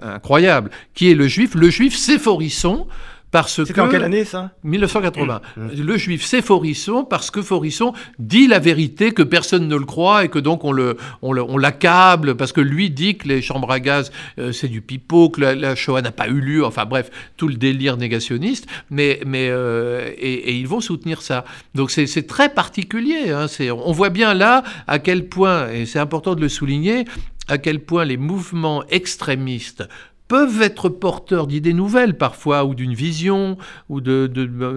[0.00, 0.70] incroyable.
[0.94, 1.54] Qui est le juif?
[1.54, 2.86] Le juif, c'est Forisson,
[3.32, 3.80] parce que...
[3.80, 4.50] en quelle année ça?
[4.62, 5.40] 1980.
[5.56, 5.68] Mmh.
[5.82, 10.24] Le juif, c'est Forisson parce que Forisson dit la vérité, que personne ne le croit
[10.24, 13.40] et que donc on le, on le, on l'accable parce que lui dit que les
[13.40, 16.62] chambres à gaz euh, c'est du pipeau, que la, la Shoah n'a pas eu lieu.
[16.62, 18.66] Enfin bref, tout le délire négationniste.
[18.90, 21.46] Mais, mais euh, et, et, ils vont soutenir ça.
[21.74, 23.30] Donc c'est, très particulier.
[23.30, 27.06] Hein, on voit bien là à quel point, et c'est important de le souligner,
[27.48, 29.84] à quel point les mouvements extrémistes
[30.28, 34.30] peuvent être porteurs d'idées nouvelles parfois ou d'une vision ou de,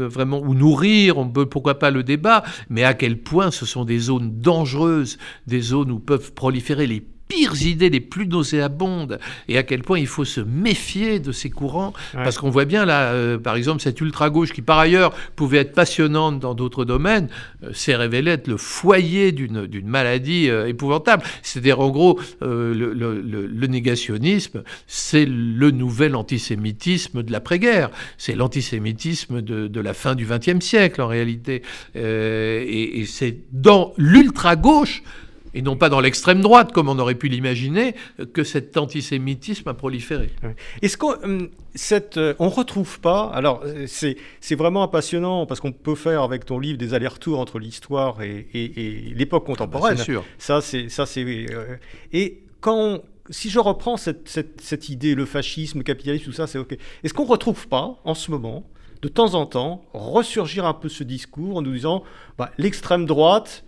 [0.07, 3.85] vraiment ou nourrir on peut pourquoi pas le débat mais à quel point ce sont
[3.85, 9.57] des zones dangereuses des zones où peuvent proliférer les pires idées, les plus nauséabondes, et
[9.57, 12.23] à quel point il faut se méfier de ces courants, ouais.
[12.23, 15.73] parce qu'on voit bien là, euh, par exemple, cette ultra-gauche qui par ailleurs pouvait être
[15.73, 17.29] passionnante dans d'autres domaines,
[17.63, 21.23] euh, s'est révélée être le foyer d'une maladie euh, épouvantable.
[21.41, 27.89] C'est-à-dire, en gros, le, le, le, négationnisme, c'est le nouvel antisémitisme de l'après-guerre.
[28.17, 31.63] C'est l'antisémitisme de, de, la fin du XXe siècle, en réalité.
[31.95, 35.03] Et, et c'est dans l'ultra-gauche
[35.55, 37.95] et non pas dans l'extrême droite, comme on aurait pu l'imaginer,
[38.33, 40.29] que cet antisémitisme a proliféré.
[40.81, 41.49] Est-ce qu'on hum,
[42.17, 46.59] euh, on retrouve pas Alors, euh, c'est vraiment passionnant parce qu'on peut faire avec ton
[46.59, 49.95] livre des allers-retours entre l'histoire et, et, et l'époque contemporaine.
[49.95, 50.25] Ah bah, sûr.
[50.37, 50.87] Ça, c'est
[51.17, 51.77] euh,
[52.11, 56.31] et quand on, si je reprends cette, cette, cette, idée, le fascisme, le capitalisme, tout
[56.33, 56.77] ça, c'est ok.
[57.03, 58.67] Est-ce qu'on retrouve pas en ce moment,
[59.01, 62.03] de temps en temps, ressurgir un peu ce discours en nous disant,
[62.37, 63.64] bah, l'extrême droite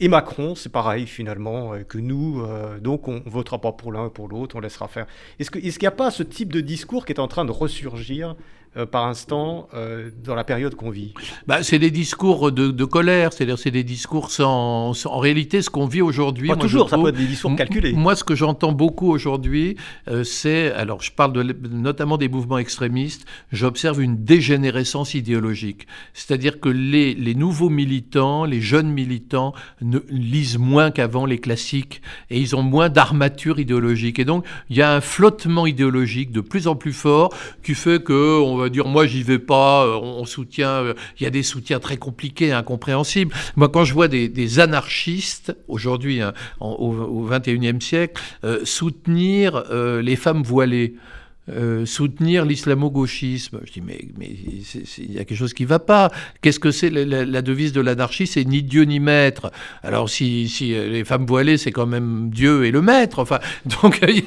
[0.00, 4.06] et Macron, c'est pareil finalement euh, que nous, euh, donc on votera pas pour l'un
[4.06, 5.06] ou pour l'autre, on laissera faire.
[5.38, 8.34] Est-ce qu'il n'y a pas ce type de discours qui est en train de ressurgir
[8.76, 11.14] euh, par instant euh, dans la période qu'on vit
[11.46, 15.62] bah, C'est des discours de, de colère, c'est-à-dire c'est des discours sans, sans, En réalité,
[15.62, 16.48] ce qu'on vit aujourd'hui...
[16.48, 17.92] Pas toujours, ça peut être des discours calculés.
[17.92, 19.76] Moi, ce que j'entends beaucoup aujourd'hui,
[20.08, 20.72] euh, c'est...
[20.72, 25.86] Alors, je parle de, notamment des mouvements extrémistes, j'observe une dégénérescence idéologique.
[26.12, 32.02] C'est-à-dire que les, les nouveaux militants, les jeunes militants, ne, lisent moins qu'avant les classiques,
[32.30, 34.18] et ils ont moins d'armature idéologique.
[34.18, 37.32] Et donc, il y a un flottement idéologique de plus en plus fort
[37.62, 40.82] qui fait qu'on va va dire moi j'y vais pas, on, soutient,
[41.18, 43.34] il y a des soutiens très compliqués, incompréhensibles.
[43.56, 48.22] Moi quand je vois des, anarchistes aujourd'hui hein, au, XXIe siècle
[48.64, 50.94] soutenir les femmes voilées,
[51.50, 53.60] euh, soutenir l'islamo-gauchisme.
[53.64, 56.10] Je dis, mais il y a quelque chose qui ne va pas.
[56.40, 59.52] Qu'est-ce que c'est la, devise de l'anarchie C'est ni Dieu ni maître.
[59.82, 63.18] Alors, si, si euh, les femmes voilées, c'est quand même Dieu et le maître.
[63.18, 63.40] Enfin,
[63.82, 64.24] donc, il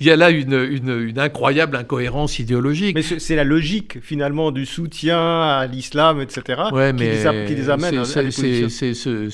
[0.00, 2.94] y, a là une, une, incroyable incohérence idéologique.
[2.94, 7.68] Mais c'est la logique, finalement, du soutien à l'islam, etc., ouais, qui, les qui, les
[7.68, 9.28] amène à, c'est, ce, ce,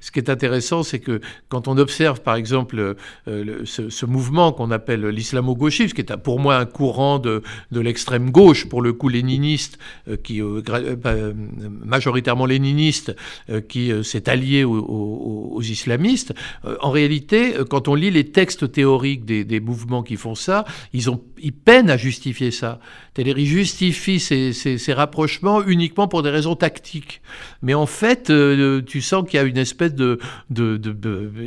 [0.00, 2.96] ce, qui est intéressant, c'est que quand on observe, par exemple,
[3.28, 8.30] euh, ce, mouvement qu'on appelle l'islamo-gauchisme, qui est pour moi un courant de, de l'extrême
[8.30, 11.32] gauche, pour le coup léniniste, euh, qui euh, euh,
[11.84, 13.14] majoritairement léniniste,
[13.68, 16.34] qui s'est allié aux, islamistes.
[16.80, 21.10] en réalité, quand on lit les textes théoriques des, des, mouvements qui font ça, ils,
[21.10, 22.80] ont, ils peinent à justifier ça.
[23.14, 27.22] C'est-à-dire, ils justifient ces, ces, rapprochements uniquement pour des raisons tactiques.
[27.62, 28.32] Mais en fait,
[28.86, 30.18] tu sens qu'il y a une espèce de,
[30.50, 30.80] de,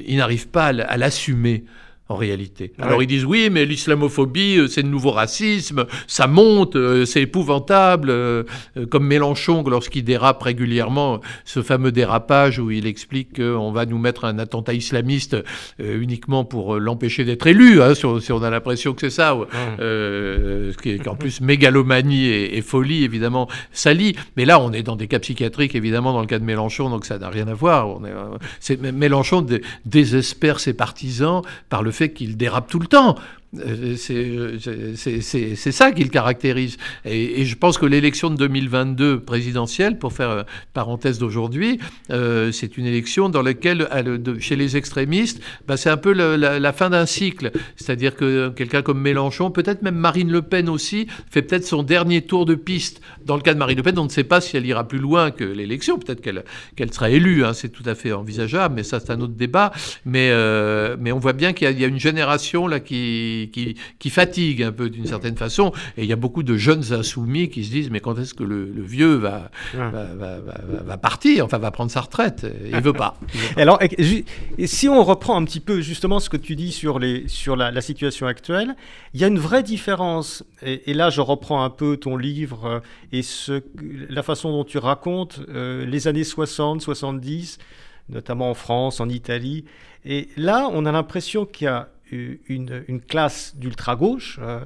[0.07, 1.65] ils n'arrivent pas à l'assumer
[2.09, 2.71] en réalité.
[2.79, 7.21] Alors ils disent oui, mais l'islamophobie, euh, c'est le nouveau racisme, ça monte, euh, c'est
[7.21, 8.43] épouvantable, euh,
[8.89, 14.25] comme Mélenchon lorsqu'il dérape régulièrement, ce fameux dérapage où il explique qu'on va nous mettre
[14.25, 15.35] un attentat islamiste
[15.79, 19.37] uniquement pour l'empêcher d'être élu, hein, si, on, a l'impression que c'est ça,
[19.79, 24.15] ce qui est en plus mégalomanie et, folie, évidemment, ça lie.
[24.35, 27.05] Mais là, on est dans des cas psychiatriques, évidemment, dans le cas de Mélenchon, donc
[27.05, 27.89] ça n'a rien à voir.
[27.89, 29.45] On est, Mélenchon
[29.85, 33.15] désespère ses partisans par le fait qu'il dérape tout le temps.
[33.55, 36.77] Euh, c'est ça qui le caractérise.
[37.05, 41.79] Et, je pense que l'élection de 2022 présidentielle, pour faire euh, parenthèse d'aujourd'hui,
[42.11, 43.87] euh, c'est une élection dans laquelle,
[44.39, 47.51] chez les extrémistes, bah, c'est un peu la, fin d'un cycle.
[47.77, 52.21] C'est-à-dire que quelqu'un comme Mélenchon, peut-être même Marine Le Pen aussi, fait peut-être son dernier
[52.23, 53.01] tour de piste.
[53.25, 54.99] Dans le cas de Marine Le Pen, on ne sait pas si elle ira plus
[54.99, 55.97] loin que l'élection.
[55.97, 59.33] Peut-être qu'elle sera élue, hein, c'est tout à fait envisageable, mais ça c'est un autre
[59.33, 59.71] débat.
[60.05, 60.31] Mais,
[60.99, 64.71] mais on voit bien qu'il y, y, a une génération là qui qui, fatigue un
[64.71, 65.71] peu d'une certaine façon.
[65.97, 68.43] Et il y a beaucoup de jeunes insoumis qui se disent mais quand est-ce que
[68.43, 73.19] le, vieux va, va, partir, enfin va prendre sa retraite Il veut pas.
[73.57, 73.79] Alors,
[74.65, 77.81] si on reprend un petit peu justement ce que tu dis sur, les, sur la,
[77.81, 78.75] situation actuelle,
[79.13, 80.43] il y a une vraie différence.
[80.63, 82.79] Et, là, je reprends un peu ton livre euh,
[83.11, 83.61] et ce,
[84.09, 87.59] la façon dont tu racontes euh, les années 60, 70
[88.09, 89.65] notamment en France, en Italie.
[90.05, 94.65] Et là, on a l'impression qu'il y a une, une classe d'ultra-gauche euh,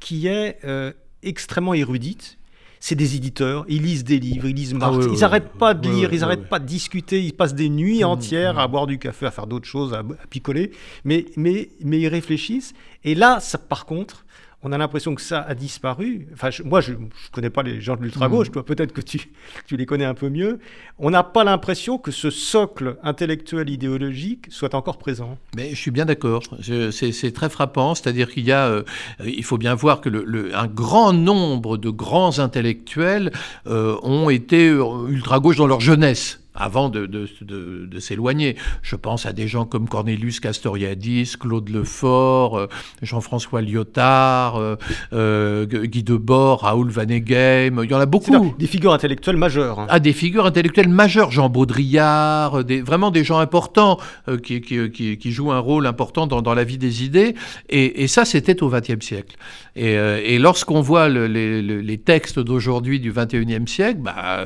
[0.00, 2.38] qui est euh, extrêmement érudite.
[2.80, 5.88] C'est des éditeurs, ils lisent des livres, ils lisent ah Marx, ils n'arrêtent pas de
[5.88, 8.70] lire, ils n'arrêtent pas de discuter, ils passent des nuits mmh, entières à mmh.
[8.72, 10.72] boire du café, à faire d'autres choses, à, picoler,
[11.04, 12.74] mais, mais, mais ils réfléchissent.
[13.04, 14.24] Et là, ça, par contre,
[14.62, 16.28] on a l'impression que ça a disparu.
[16.32, 18.52] Enfin, moi, je ne connais pas les gens de l'ultra-gauche, mm.
[18.52, 19.20] toi, peut-être que tu,
[19.66, 20.60] tu, les connais un peu mieux.
[20.98, 25.36] On n'a pas l'impression que ce socle intellectuel idéologique soit encore présent.
[25.56, 26.42] Mais je suis bien d'accord.
[26.62, 27.94] C'est très frappant.
[27.94, 28.82] C'est-à-dire qu'il y a, euh,
[29.24, 33.32] il faut bien voir que le, un grand nombre de grands intellectuels
[33.66, 38.56] euh, ont été euh, ultra-gauche dans leur jeunesse avant de, de, de, s'éloigner.
[38.82, 42.66] Je pense à des gens comme Cornelius Castoriadis, Claude Lefort, euh,
[43.00, 44.76] Jean-François Lyotard, euh,
[45.12, 48.54] euh, Guy Debord, Raoul Vaneigem, il y en a beaucoup.
[48.58, 49.80] Des figures intellectuelles majeures.
[49.80, 49.86] Hein.
[49.88, 53.98] Ah, des figures intellectuelles majeures, Jean Baudrillard, des, vraiment des gens importants
[54.42, 57.34] qui, qui, qui, qui, jouent un rôle important dans, dans la vie des idées.
[57.70, 59.36] Et, et ça, c'était au XXe siècle.
[59.74, 64.44] Et, et lorsqu'on voit le, les, les, textes d'aujourd'hui du XXIe siècle, bah,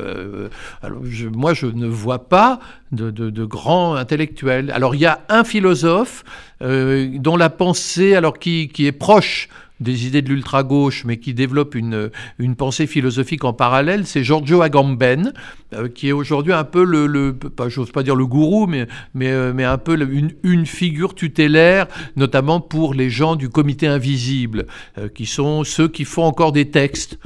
[0.82, 2.60] alors je, moi, je ne voit pas
[2.92, 4.70] de, grands intellectuels.
[4.70, 6.24] Alors il y a un philosophe
[6.62, 11.74] euh, dont la pensée, alors qui, est proche des idées de l'ultra-gauche, mais qui développe
[11.74, 12.10] une,
[12.56, 15.34] pensée philosophique en parallèle, c'est Giorgio Agamben,
[15.74, 18.86] euh, qui est aujourd'hui un peu le, le pas, j'ose pas dire le gourou, mais,
[19.20, 19.98] euh, un peu
[20.42, 24.66] une, figure tutélaire, notamment pour les gens du comité invisible,
[25.14, 27.18] qui sont ceux qui font encore des textes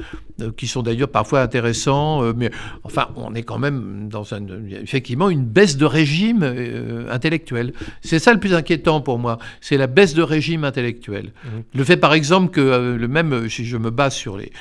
[0.49, 2.51] qui sont d'ailleurs parfois intéressants, euh, mais
[2.83, 4.41] enfin, on est quand même dans un,
[4.81, 7.73] effectivement une baisse de régime euh, intellectuel.
[8.01, 11.31] C'est ça le plus inquiétant pour moi, c'est la baisse de régime intellectuel.
[11.43, 11.47] Mmh.
[11.75, 14.51] Le fait, par exemple, que le même, si je me base sur les,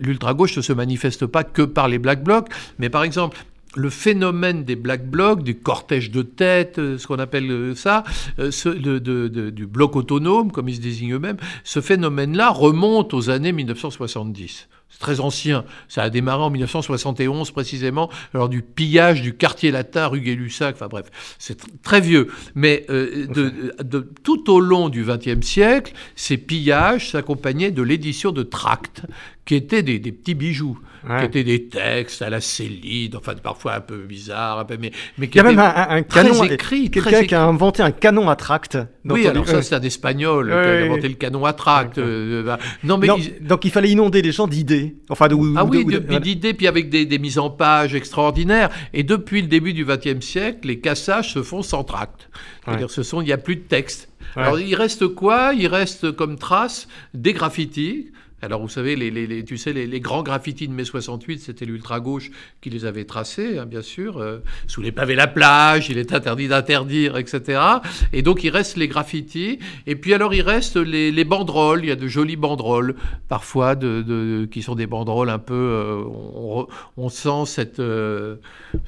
[0.00, 3.38] l'ultra-gauche ne se manifeste pas que par les black blocs, mais par exemple,
[3.74, 8.04] le phénomène des black blocs, du cortège de tête, ce qu'on appelle ça,
[8.50, 14.68] ce, du bloc autonome, comme ils se désignent eux-mêmes, ce phénomène-là remonte aux années 1970
[14.92, 15.64] c'est très ancien.
[15.88, 20.76] Ça a démarré en 1971 précisément, lors du pillage du quartier latin rue Gay-Lussac.
[20.76, 21.06] Enfin bref,
[21.38, 22.28] c'est très vieux.
[22.54, 28.42] Mais euh, de, tout au long du XXe siècle, ces pillages s'accompagnaient de l'édition de
[28.42, 29.02] tracts
[29.44, 30.78] qui étaient des, petits bijoux,
[31.18, 35.38] qui étaient des textes à la Célide, enfin parfois un peu peu, mais, mais qui
[35.38, 38.36] Il y a même un, un canon écrit, quelqu'un qui a inventé un canon à
[38.36, 38.78] tract.
[39.04, 41.98] Oui, alors ça c'est un espagnol qui a inventé le canon à tract.
[41.98, 43.08] Euh, bah, non, mais
[43.40, 45.84] donc il fallait inonder les gens d'idées, enfin de, ah oui,
[46.20, 48.70] d'idées, puis avec des, mises en page extraordinaires.
[48.92, 52.28] Et depuis le début du XXe siècle, les cassages se font sans tract.
[52.64, 54.08] C'est-à-dire, ce sont, il n'y a plus de texte.
[54.36, 55.52] Alors, il reste quoi?
[55.54, 58.10] Il reste comme trace des graffitis
[58.44, 62.70] alors, vous savez, les, tu sais, les, grands graffitis de mai 68, c'était l'ultra-gauche qui
[62.70, 64.18] les avait tracés, hein, bien sûr.
[64.18, 67.62] Euh, sous les pavés la plage, il est interdit d'interdire, etc.
[68.12, 69.60] Et donc, il reste les graffitis.
[69.86, 71.84] Et puis, alors, il reste les, banderoles.
[71.84, 72.96] Il y a de jolies banderoles,
[73.28, 75.54] parfois, qui sont des banderoles un peu.
[75.54, 76.02] Euh,
[76.96, 78.36] on, sent cette, euh,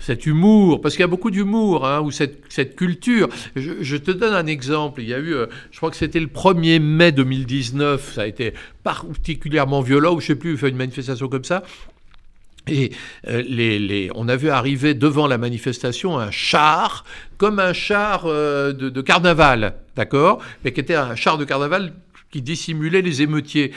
[0.01, 3.29] cet humour, parce qu'il y a beaucoup d'humour, hein, ou cette, cette culture.
[3.55, 5.01] Je, je, te donne un exemple.
[5.01, 5.37] Il y a eu,
[5.71, 9.44] je crois que c'était le 1er mai 2019, ça a été particulièrement
[9.83, 11.63] violent, ou je sais plus, fait une manifestation comme ça.
[12.67, 12.93] Et
[13.29, 17.05] euh, les, on a vu arriver devant la manifestation un char,
[17.37, 21.93] comme un char euh, de, carnaval, d'accord Mais qui était un char de carnaval
[22.31, 23.73] qui dissimulait les émeutiers.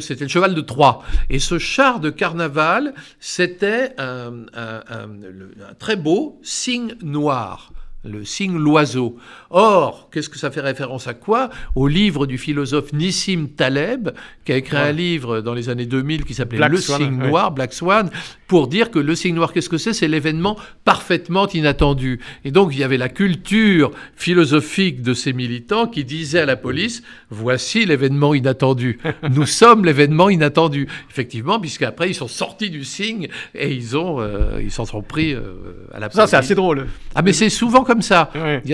[0.00, 1.02] c'était le cheval de Troie.
[1.30, 7.72] Et ce char de carnaval, c'était un, un très beau signe noir
[8.06, 9.16] le signe l'oiseau.
[9.50, 11.50] Or, qu'est-ce que ça fait référence à quoi?
[11.74, 14.10] Au livre du philosophe Nissim Taleb,
[14.44, 17.72] qui a écrit un livre dans les années 2000 qui s'appelait Le signe noir, Black
[17.72, 18.10] Swan,
[18.46, 19.92] pour dire que le signe noir, qu'est-ce que c'est?
[19.92, 22.20] C'est l'événement parfaitement inattendu.
[22.44, 26.56] Et donc, il y avait la culture philosophique de ces militants qui disaient à la
[26.56, 28.98] police, voici l'événement inattendu.
[29.30, 30.88] Nous sommes l'événement inattendu.
[31.10, 35.34] Effectivement, puisqu'après, ils sont sortis du signe et ils ont, euh, ils s'en sont pris
[35.34, 35.54] euh,
[35.92, 36.86] à la Ça, c'est assez drôle.
[37.14, 38.30] Ah, mais c'est souvent comme ça.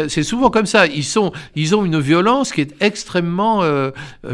[0.09, 0.87] C'est souvent comme ça.
[0.87, 3.91] Ils, sont, ils ont une violence qui est extrêmement euh,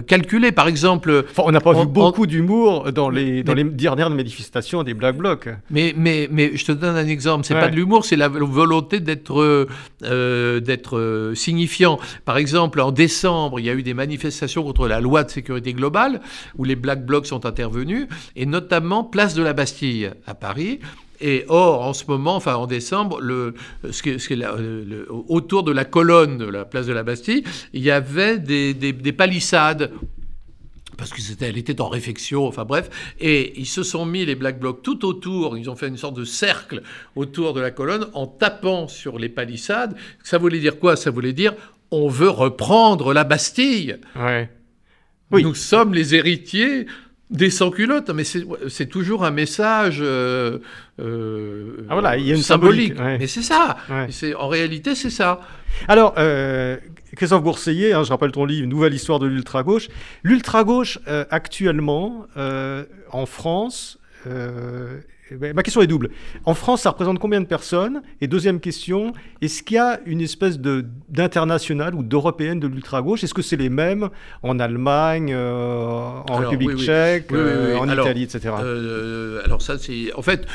[0.06, 0.52] calculée.
[0.52, 1.24] Par exemple...
[1.38, 5.48] on n'a pas vu beaucoup d'humour dans, les, dans les dernières manifestations des Black Blocs.
[5.70, 7.44] Mais, mais, mais je te donne un exemple.
[7.44, 9.66] C'est pas de l'humour, c'est la volonté d'être
[10.02, 11.98] euh, d'être euh, signifiant.
[12.24, 15.72] Par exemple, en décembre, il y a eu des manifestations contre la loi de sécurité
[15.72, 16.20] globale
[16.56, 20.80] où les Black Blocs sont intervenus, et notamment place de la Bastille à Paris.
[21.20, 23.54] Et or, en ce moment, enfin en décembre, le,
[23.90, 28.38] ce ce autour de la colonne de la place de la Bastille, il y avait
[28.38, 29.90] des, des, des palissades
[30.96, 32.90] parce qu'elle était en réflexion, enfin bref,
[33.20, 36.16] et ils se sont mis les Black Blocs tout autour, ils ont fait une sorte
[36.16, 36.82] de cercle
[37.14, 39.96] autour de la colonne en tapant sur les palissades.
[40.24, 40.96] Ça voulait dire quoi?
[40.96, 41.54] Ça voulait dire
[41.90, 43.98] on veut reprendre la Bastille.
[44.16, 44.50] Ouais.
[45.30, 45.42] Oui.
[45.42, 46.86] Nous sommes les héritiers
[47.30, 50.58] des sans-culottes, mais c'est toujours un message euh,
[50.98, 52.94] euh, ah voilà, il y a une symbolique.
[52.98, 53.76] Mais c'est ça.
[54.38, 55.40] En réalité, c'est ça.
[55.86, 56.76] Alors, euh,
[57.16, 59.88] Christophe Bourseillet, hein, je rappelle ton livre Nouvelle histoire de l'ultra-gauche.
[60.22, 60.98] L'ultra-gauche,
[61.30, 62.26] actuellement,
[63.12, 65.02] en France, ben,
[65.36, 66.10] ma question est double.
[66.44, 68.02] En France, ça représente combien de personnes?
[68.20, 73.24] Et deuxième question, est-ce qu'il y a une espèce d'international ou d'européenne de l'ultra-gauche?
[73.24, 74.08] Est-ce que c'est les mêmes
[74.42, 78.54] en Allemagne, euh, en République tchèque, euh, en Italie, etc.
[78.60, 80.12] Euh, alors ça, c'est...
[80.14, 80.46] En fait,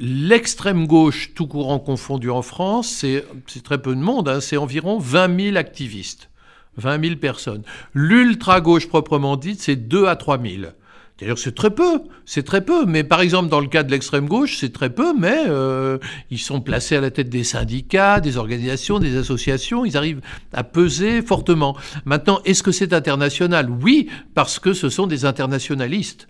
[0.00, 4.98] l'extrême gauche, tout courant confondu en France, c'est très peu de monde, hein, c'est environ
[4.98, 6.30] 20 000 activistes.
[6.76, 7.62] 20 000 personnes.
[7.92, 10.72] L'ultra-gauche proprement dite, c'est 2 à 3 000.
[11.16, 12.86] C'est-à-dire c'est très peu, c'est très peu.
[12.86, 15.98] Mais par exemple, dans le cas de l'extrême gauche, c'est très peu, mais euh,
[16.30, 19.84] ils sont placés à la tête des syndicats, des organisations, des associations.
[19.84, 20.20] Ils arrivent
[20.52, 21.76] à peser fortement.
[22.04, 23.70] Maintenant, est-ce que c'est international?
[23.70, 26.26] Oui, parce que ce sont des internationalistes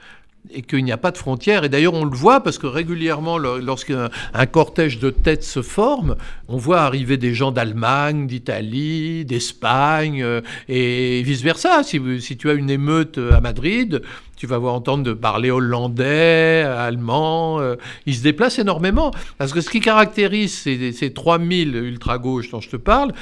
[0.55, 1.65] et qu'il n'y a pas de frontières.
[1.65, 4.09] Et d'ailleurs, on le voit parce que régulièrement, lorsqu'un
[4.51, 6.17] cortège de têtes se forme,
[6.49, 11.83] on voit arriver des gens d'Allemagne, d'Italie, d'Espagne euh, et vice-versa.
[11.83, 14.03] Si, si, tu as une émeute à Madrid,
[14.37, 17.61] tu vas voir entendre de parler hollandais, allemand.
[17.61, 17.77] Euh,
[18.07, 19.11] ils se déplacent énormément.
[19.39, 23.13] Parce que ce qui caractérise ces, ces 3000 ultra-gauches dont je te parle,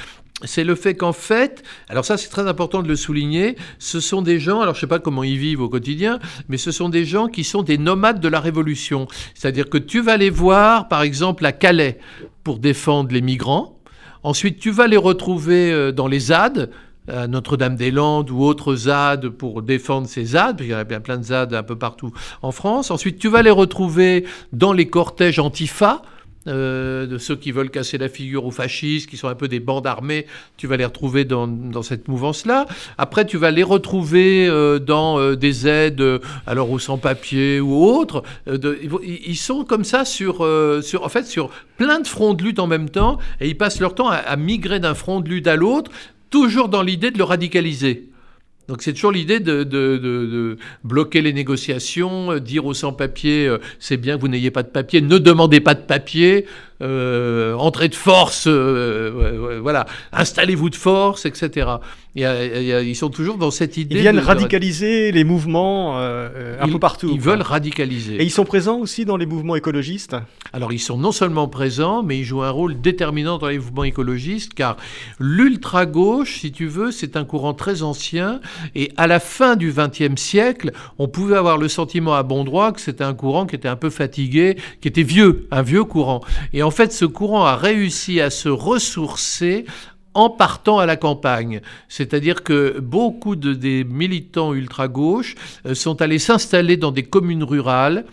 [0.43, 4.21] c'est le fait qu'en fait, alors ça c'est très important de le souligner, ce sont
[4.21, 6.19] des gens, alors je ne sais pas comment ils vivent au quotidien,
[6.49, 9.07] mais ce sont des gens qui sont des nomades de la Révolution.
[9.33, 11.99] C'est-à-dire que tu vas les voir, par exemple, à Calais
[12.43, 13.79] pour défendre les migrants.
[14.23, 16.69] Ensuite, tu vas les retrouver euh, dans les ZAD,
[17.27, 21.53] Notre-Dame-des-Landes ou autres ZAD pour défendre ces ZAD, parce qu'il y a plein de ZAD
[21.53, 22.91] un peu partout en France.
[22.91, 26.01] Ensuite, tu vas les retrouver dans les cortèges Antifa,
[26.47, 29.61] euh, de ceux qui veulent casser la figure aux fascistes, qui sont un peu des
[29.61, 30.25] bandes armées,
[30.57, 31.47] tu vas les retrouver dans,
[31.83, 32.65] cette mouvance-là.
[32.97, 36.03] Après, tu vas les retrouver euh, dans euh, des aides,
[36.45, 38.23] alors aux sans-papiers ou autres.
[38.47, 40.45] ils sont comme ça sur,
[40.81, 43.79] sur, en fait, sur plein de fronts de lutte en même temps, et ils passent
[43.79, 45.91] leur temps à, à migrer d'un front de lutte à l'autre,
[46.29, 48.09] toujours dans l'idée de le radicaliser.
[48.67, 54.29] Donc c'est toujours l'idée de, bloquer les négociations, dire aux sans-papiers, c'est bien que vous
[54.29, 56.45] n'ayez pas de papier, ne demandez pas de papier,
[56.83, 61.77] euh, entrez de force, voilà, installez-vous de force, etc
[62.15, 63.95] ils sont toujours dans cette idée.
[63.95, 67.09] Ils viennent radicaliser les mouvements euh, un peu partout.
[67.11, 68.15] Ils veulent radicaliser.
[68.15, 70.15] Et ils sont présents aussi dans les mouvements écologistes?
[70.51, 73.83] Alors ils sont non seulement présents, mais ils jouent un rôle déterminant dans les mouvements
[73.83, 74.77] écologistes, car
[75.19, 78.39] l'ultra-gauche, si tu veux, c'est un courant très ancien.
[78.75, 82.71] Et à la fin du XXe siècle, on pouvait avoir le sentiment à bon droit
[82.71, 86.21] que c'était un courant qui était un peu fatigué, qui était vieux, un vieux courant.
[86.53, 89.65] Et en fait, ce courant a réussi à se ressourcer
[90.13, 91.61] en partant à la campagne.
[91.87, 98.05] C'est-à-dire que beaucoup de, des militants ultra-gauche euh, sont allés s'installer dans des communes rurales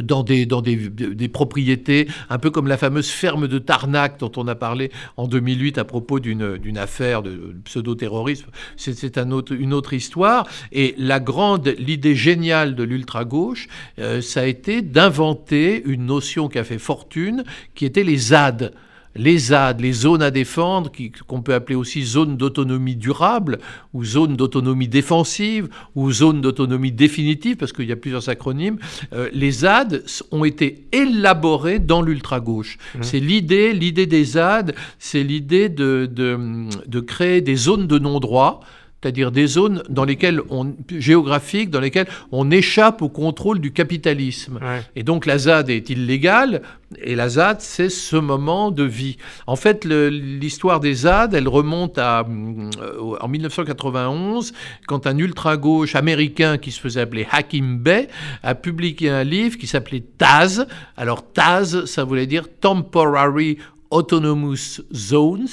[0.00, 4.32] dans, des, dans des, des, propriétés, un peu comme la fameuse ferme de Tarnac dont
[4.36, 8.46] on a parlé en 2008 à propos d'une affaire de pseudo-terrorisme.
[8.76, 10.48] C'est une autre histoire.
[10.72, 13.68] Et la grande, l'idée géniale de l'ultra-gauche,
[13.98, 18.72] euh, ça a été d'inventer une notion qui a fait fortune, qui était les ZAD
[19.14, 20.90] les ZAD, les zones à défendre,
[21.26, 23.58] qu'on peut appeler aussi zones d'autonomie durable,
[23.92, 28.78] ou zones d'autonomie défensive, ou zones d'autonomie définitive, parce qu'il y a plusieurs acronymes,
[29.12, 32.78] euh, les ZAD ont été élaborés dans l'ultra-gauche.
[32.94, 33.02] Mmh.
[33.02, 38.60] C'est l'idée, l'idée des ZAD, c'est l'idée de, de créer des zones de non-droit,
[39.02, 44.60] c'est-à-dire des zones dans lesquelles on, géographiques dans lesquelles on échappe au contrôle du capitalisme.
[44.94, 46.62] Et donc la ZAD est illégale,
[47.00, 49.16] et la ZAD, c'est ce moment de vie.
[49.46, 54.52] En fait, l'histoire des ZAD, elle remonte à, euh, en 1991,
[54.86, 58.08] quand un ultra-gauche américain qui se faisait appeler Hakim Bey
[58.42, 60.66] a publié un livre qui s'appelait Taz.
[60.96, 63.58] Alors Taz, ça voulait dire Temporary
[63.90, 65.48] Autonomous Zones,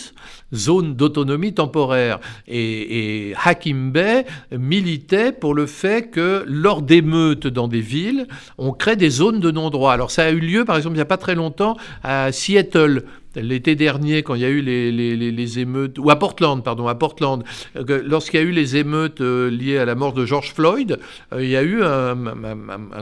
[0.54, 2.20] zones d'autonomie temporaire.
[2.48, 8.28] Et, Hakim Bey militait pour le fait que lors d'émeutes dans des villes,
[8.58, 9.94] on crée des zones de non-droit.
[9.94, 13.04] Alors ça a eu lieu, par exemple, il n'y a pas très longtemps, à Seattle
[13.36, 17.44] l'été dernier, quand il y a eu les, émeutes, ou à Portland, pardon, à Portland,
[17.76, 21.00] euh, lorsqu'il y a eu les émeutes euh, liées à la mort de George Floyd,
[21.34, 22.16] euh, il y a eu un,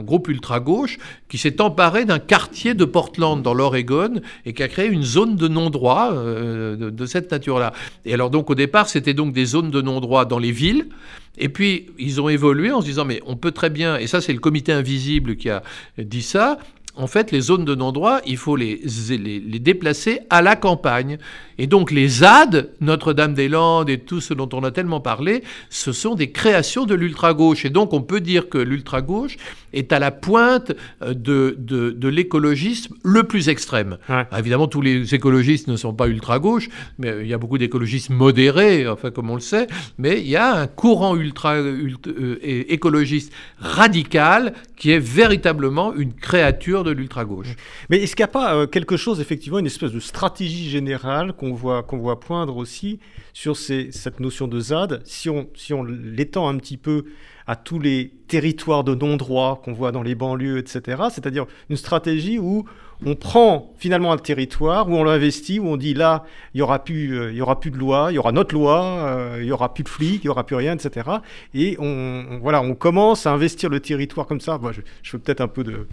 [0.02, 4.88] groupe ultra-gauche qui s'est emparé d'un quartier de Portland, dans l'Oregon, et qui a créé
[4.88, 7.32] une zone de non-droit de, cette
[8.04, 10.88] Et alors donc au départ, c'était donc des zones de non-droit dans les villes,
[11.38, 14.20] et puis, ils ont évolué en se disant, mais on peut très bien, et ça
[14.20, 15.62] c'est le comité invisible qui a
[15.96, 16.58] dit ça,
[16.98, 21.18] en fait, les zones de non-droit, il faut les, les, déplacer à la campagne.
[21.56, 26.16] Et donc les ZAD, Notre-Dame-des-Landes et tout ce dont on a tellement parlé, ce sont
[26.16, 27.64] des créations de l'ultra-gauche.
[27.64, 29.36] Et donc on peut dire que l'ultra-gauche
[29.72, 30.72] est à la pointe
[31.02, 33.98] euh, de, de, l'écologisme le plus extrême.
[34.36, 36.68] évidemment, tous les écologistes ne sont pas ultra-gauche,
[36.98, 39.66] mais il y a beaucoup d'écologistes modérés, enfin comme on le sait,
[39.98, 46.82] mais il y a un courant ultra, euh, écologiste radical qui est véritablement une créature
[46.82, 47.54] de l'ultra-gauche.
[47.90, 51.32] Mais est-ce qu'il n'y a pas euh, quelque chose, effectivement, une espèce de stratégie générale
[51.32, 53.00] qu'on voit, qu'on voit poindre aussi
[53.32, 57.04] sur cette notion de ZAD, si on, si on l'étend un petit peu
[57.46, 62.38] à tous les territoires de non-droit qu'on voit dans les banlieues, etc., c'est-à-dire une stratégie
[62.38, 62.64] où
[63.04, 66.24] on prend finalement un territoire où on l'investit, où on dit là,
[66.54, 68.54] il y aura plus, euh, il y aura plus de loi, il y aura notre
[68.54, 71.08] loi, euh, il y aura plus de flics, il y aura plus rien, etc.
[71.54, 74.58] Et on, voilà, on commence à investir le territoire comme ça.
[74.72, 75.86] je, fais peut-être un peu de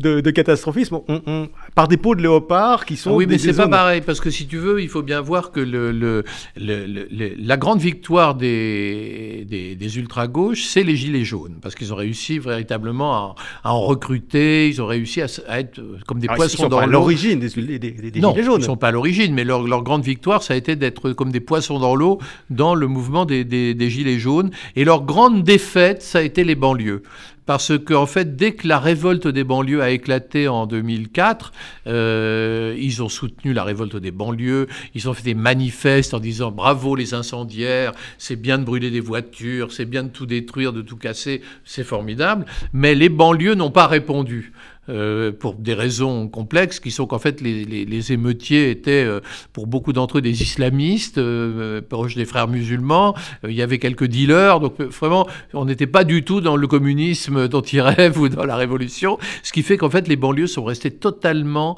[0.00, 0.98] de, catastrophisme.
[1.08, 3.12] On, par des pots de léopard qui sont.
[3.12, 5.60] oui, mais c'est pas pareil parce que si tu veux, il faut bien voir que
[5.60, 6.24] le, le,
[6.56, 12.38] la grande victoire des, des, ultra gauches, c'est les gilets jaunes parce qu'ils ont réussi
[12.38, 16.90] véritablement à, en recruter, ils ont réussi à, à euh, comme des poissons dans l'eau.
[16.92, 18.56] L'origine des, Gilets jaunes.
[18.56, 21.32] Ils ne sont pas à l'origine, mais leur, grande victoire, ça a été d'être comme
[21.32, 22.18] des poissons dans l'eau
[22.50, 24.50] dans le mouvement des, des, Gilets jaunes.
[24.76, 27.02] Et leur grande défaite, ça a été les banlieues
[27.50, 31.52] parce qu'en en fait, dès que la révolte des banlieues a éclaté en 2004,
[31.88, 36.52] euh, ils ont soutenu la révolte des banlieues, ils ont fait des manifestes en disant
[36.52, 40.80] bravo les incendiaires, c'est bien de brûler des voitures, c'est bien de tout détruire, de
[40.80, 44.52] tout casser, c'est formidable, mais les banlieues n'ont pas répondu.
[44.88, 49.20] Euh, pour des raisons complexes, qui sont qu'en fait les, émeutiers étaient euh,
[49.52, 53.14] pour beaucoup d'entre eux des islamistes, euh, proches des frères musulmans,
[53.46, 57.46] il y avait quelques dealers, donc vraiment on n'était pas du tout dans le communisme
[57.46, 60.64] dont ils rêvent ou dans la révolution, ce qui fait qu'en fait les banlieues sont
[60.64, 61.76] restées totalement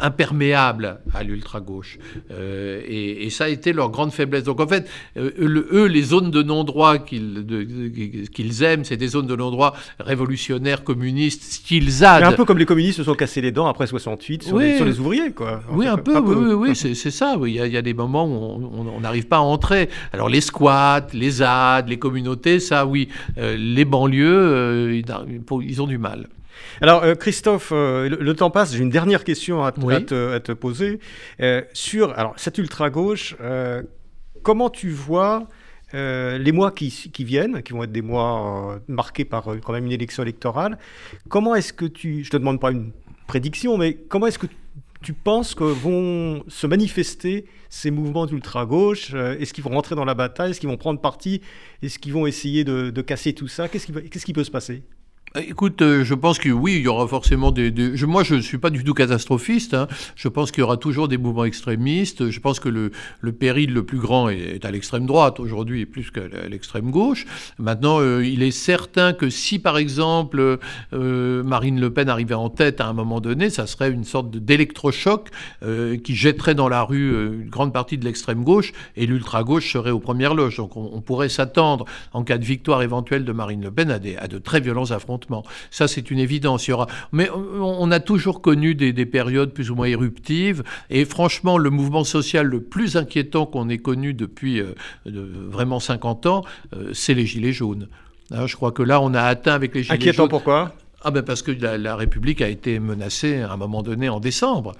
[0.00, 1.98] imperméables à l'ultra-gauche.
[2.30, 4.44] Et, ça a été leur grande faiblesse.
[4.44, 9.36] Donc en fait, eux, les zones de non-droit qu'ils qu'ils aiment, c'est des zones de
[9.36, 12.22] non-droit révolutionnaires, communistes, style ZAD.
[12.22, 14.86] un peu comme les communistes se sont cassés les dents après 68 sur, les, sur
[14.86, 15.60] les, ouvriers, quoi.
[15.70, 17.36] Oui, un peu, oui, oui, oui c'est ça.
[17.44, 19.90] Il y, a, il y, a, des moments où on n'arrive pas à entrer.
[20.14, 23.08] Alors les squats, les ZAD, les communautés, ça, oui.
[23.36, 25.02] Euh, les banlieues,
[25.62, 26.28] ils ont du mal.
[26.80, 28.72] Alors, euh, Christophe, euh, le, temps passe.
[28.72, 31.00] J'ai une dernière question à, te, poser.
[31.40, 33.36] Euh, sur alors, cette ultra-gauche,
[34.42, 35.46] comment tu vois
[35.92, 40.22] les mois qui, viennent, qui vont être des mois marqués par quand même une élection
[40.22, 40.78] électorale,
[41.28, 42.92] comment est-ce que tu, je te demande pas une
[43.26, 44.46] prédiction, mais comment est-ce que
[45.02, 49.14] tu penses que vont se manifester ces mouvements d'ultra-gauche?
[49.14, 50.50] Est-ce qu'ils vont rentrer dans la bataille?
[50.50, 51.40] Est-ce qu'ils vont prendre parti?
[51.82, 53.68] Est-ce qu'ils vont essayer de, casser tout ça?
[53.68, 54.82] Qu'est-ce qui peut se passer?
[54.82, 54.97] euh,
[55.36, 57.72] écoute, euh, je pense que oui, il y aura forcément des.
[58.06, 59.74] moi, je ne suis pas du tout catastrophiste.
[59.74, 59.88] Hein.
[60.16, 62.30] Je pense qu'il y aura toujours des mouvements extrémistes.
[62.30, 66.10] Je pense que le, le péril le plus grand est, à l'extrême droite aujourd'hui, plus
[66.10, 67.26] qu'à l'extrême gauche.
[67.58, 70.58] Maintenant, euh, il est certain que si, par exemple,
[70.92, 75.28] Marine Le Pen arrivait en tête à un moment donné, ça serait une sorte d'électrochoc
[76.04, 77.10] qui jetterait dans la rue
[77.40, 80.56] une grande partie de l'extrême gauche et l'ultra gauche serait aux premières loges.
[80.56, 84.16] Donc, on, pourrait s'attendre, en cas de victoire éventuelle de Marine Le Pen, à, des,
[84.16, 85.17] à de très violents affrontements
[85.70, 86.66] ça, c'est une évidence.
[86.66, 86.86] Il y aura...
[87.12, 90.62] Mais on a toujours connu des, périodes plus ou moins éruptives.
[90.90, 96.26] Et franchement, le mouvement social le plus inquiétant qu'on ait connu depuis euh, vraiment 50
[96.26, 96.44] ans,
[96.74, 97.88] euh, c'est les Gilets jaunes.
[98.30, 100.08] Hein, je crois que là, on a atteint avec les Gilets jaunes...
[100.08, 100.74] Inquiétant pourquoi?
[101.02, 104.72] Ah ben parce que la, République a été menacée à un moment donné en décembre.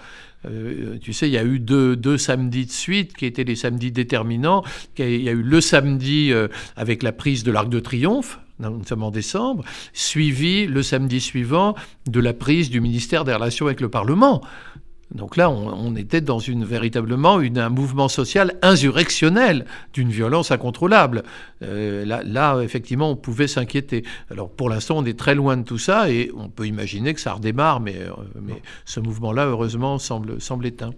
[0.47, 3.55] Euh, tu sais, il y a eu deux, deux, samedis de suite qui étaient les
[3.55, 4.64] samedis déterminants.
[4.99, 6.32] Il y a eu le samedi
[6.74, 11.74] avec la prise de l'Arc de Triomphe, nous sommes en décembre, suivi le samedi suivant
[12.06, 14.42] de la prise du ministère des Relations avec le Parlement.
[15.14, 21.22] Donc là, on, était dans une véritablement un mouvement social insurrectionnel d'une violence incontrôlable.
[21.62, 24.04] Euh, là, effectivement, on pouvait s'inquiéter.
[24.30, 27.20] Alors pour l'instant, on est très loin de tout ça et on peut imaginer que
[27.20, 28.52] ça redémarre, mais, euh,
[28.84, 30.92] ce mouvement-là, heureusement, semble, semble éteint.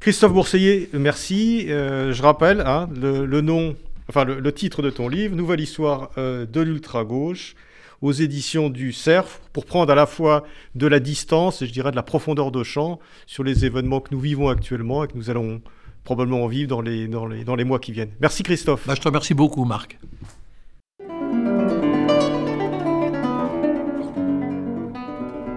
[0.00, 1.66] Christophe Bourseiller, merci.
[1.68, 3.74] Euh, je rappelle hein, le, nom
[4.08, 7.54] enfin le, titre de ton livre, Nouvelle histoire euh, de l'ultra-gauche,
[8.02, 10.44] aux éditions du CERF, pour prendre à la fois
[10.74, 14.08] de la distance et je dirais de la profondeur de champ sur les événements que
[14.12, 15.62] nous vivons actuellement et que nous allons
[16.04, 18.12] probablement vivre dans les, dans les, dans les mois qui viennent.
[18.20, 18.86] Merci Christophe.
[18.86, 19.98] Bah, je te remercie beaucoup Marc.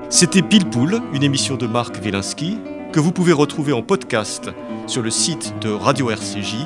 [0.10, 2.58] C'était Pile Poule, une émission de Marc Wielinski,
[2.94, 4.50] que vous pouvez retrouver en podcast
[4.88, 6.66] sur le site de Radio RCJ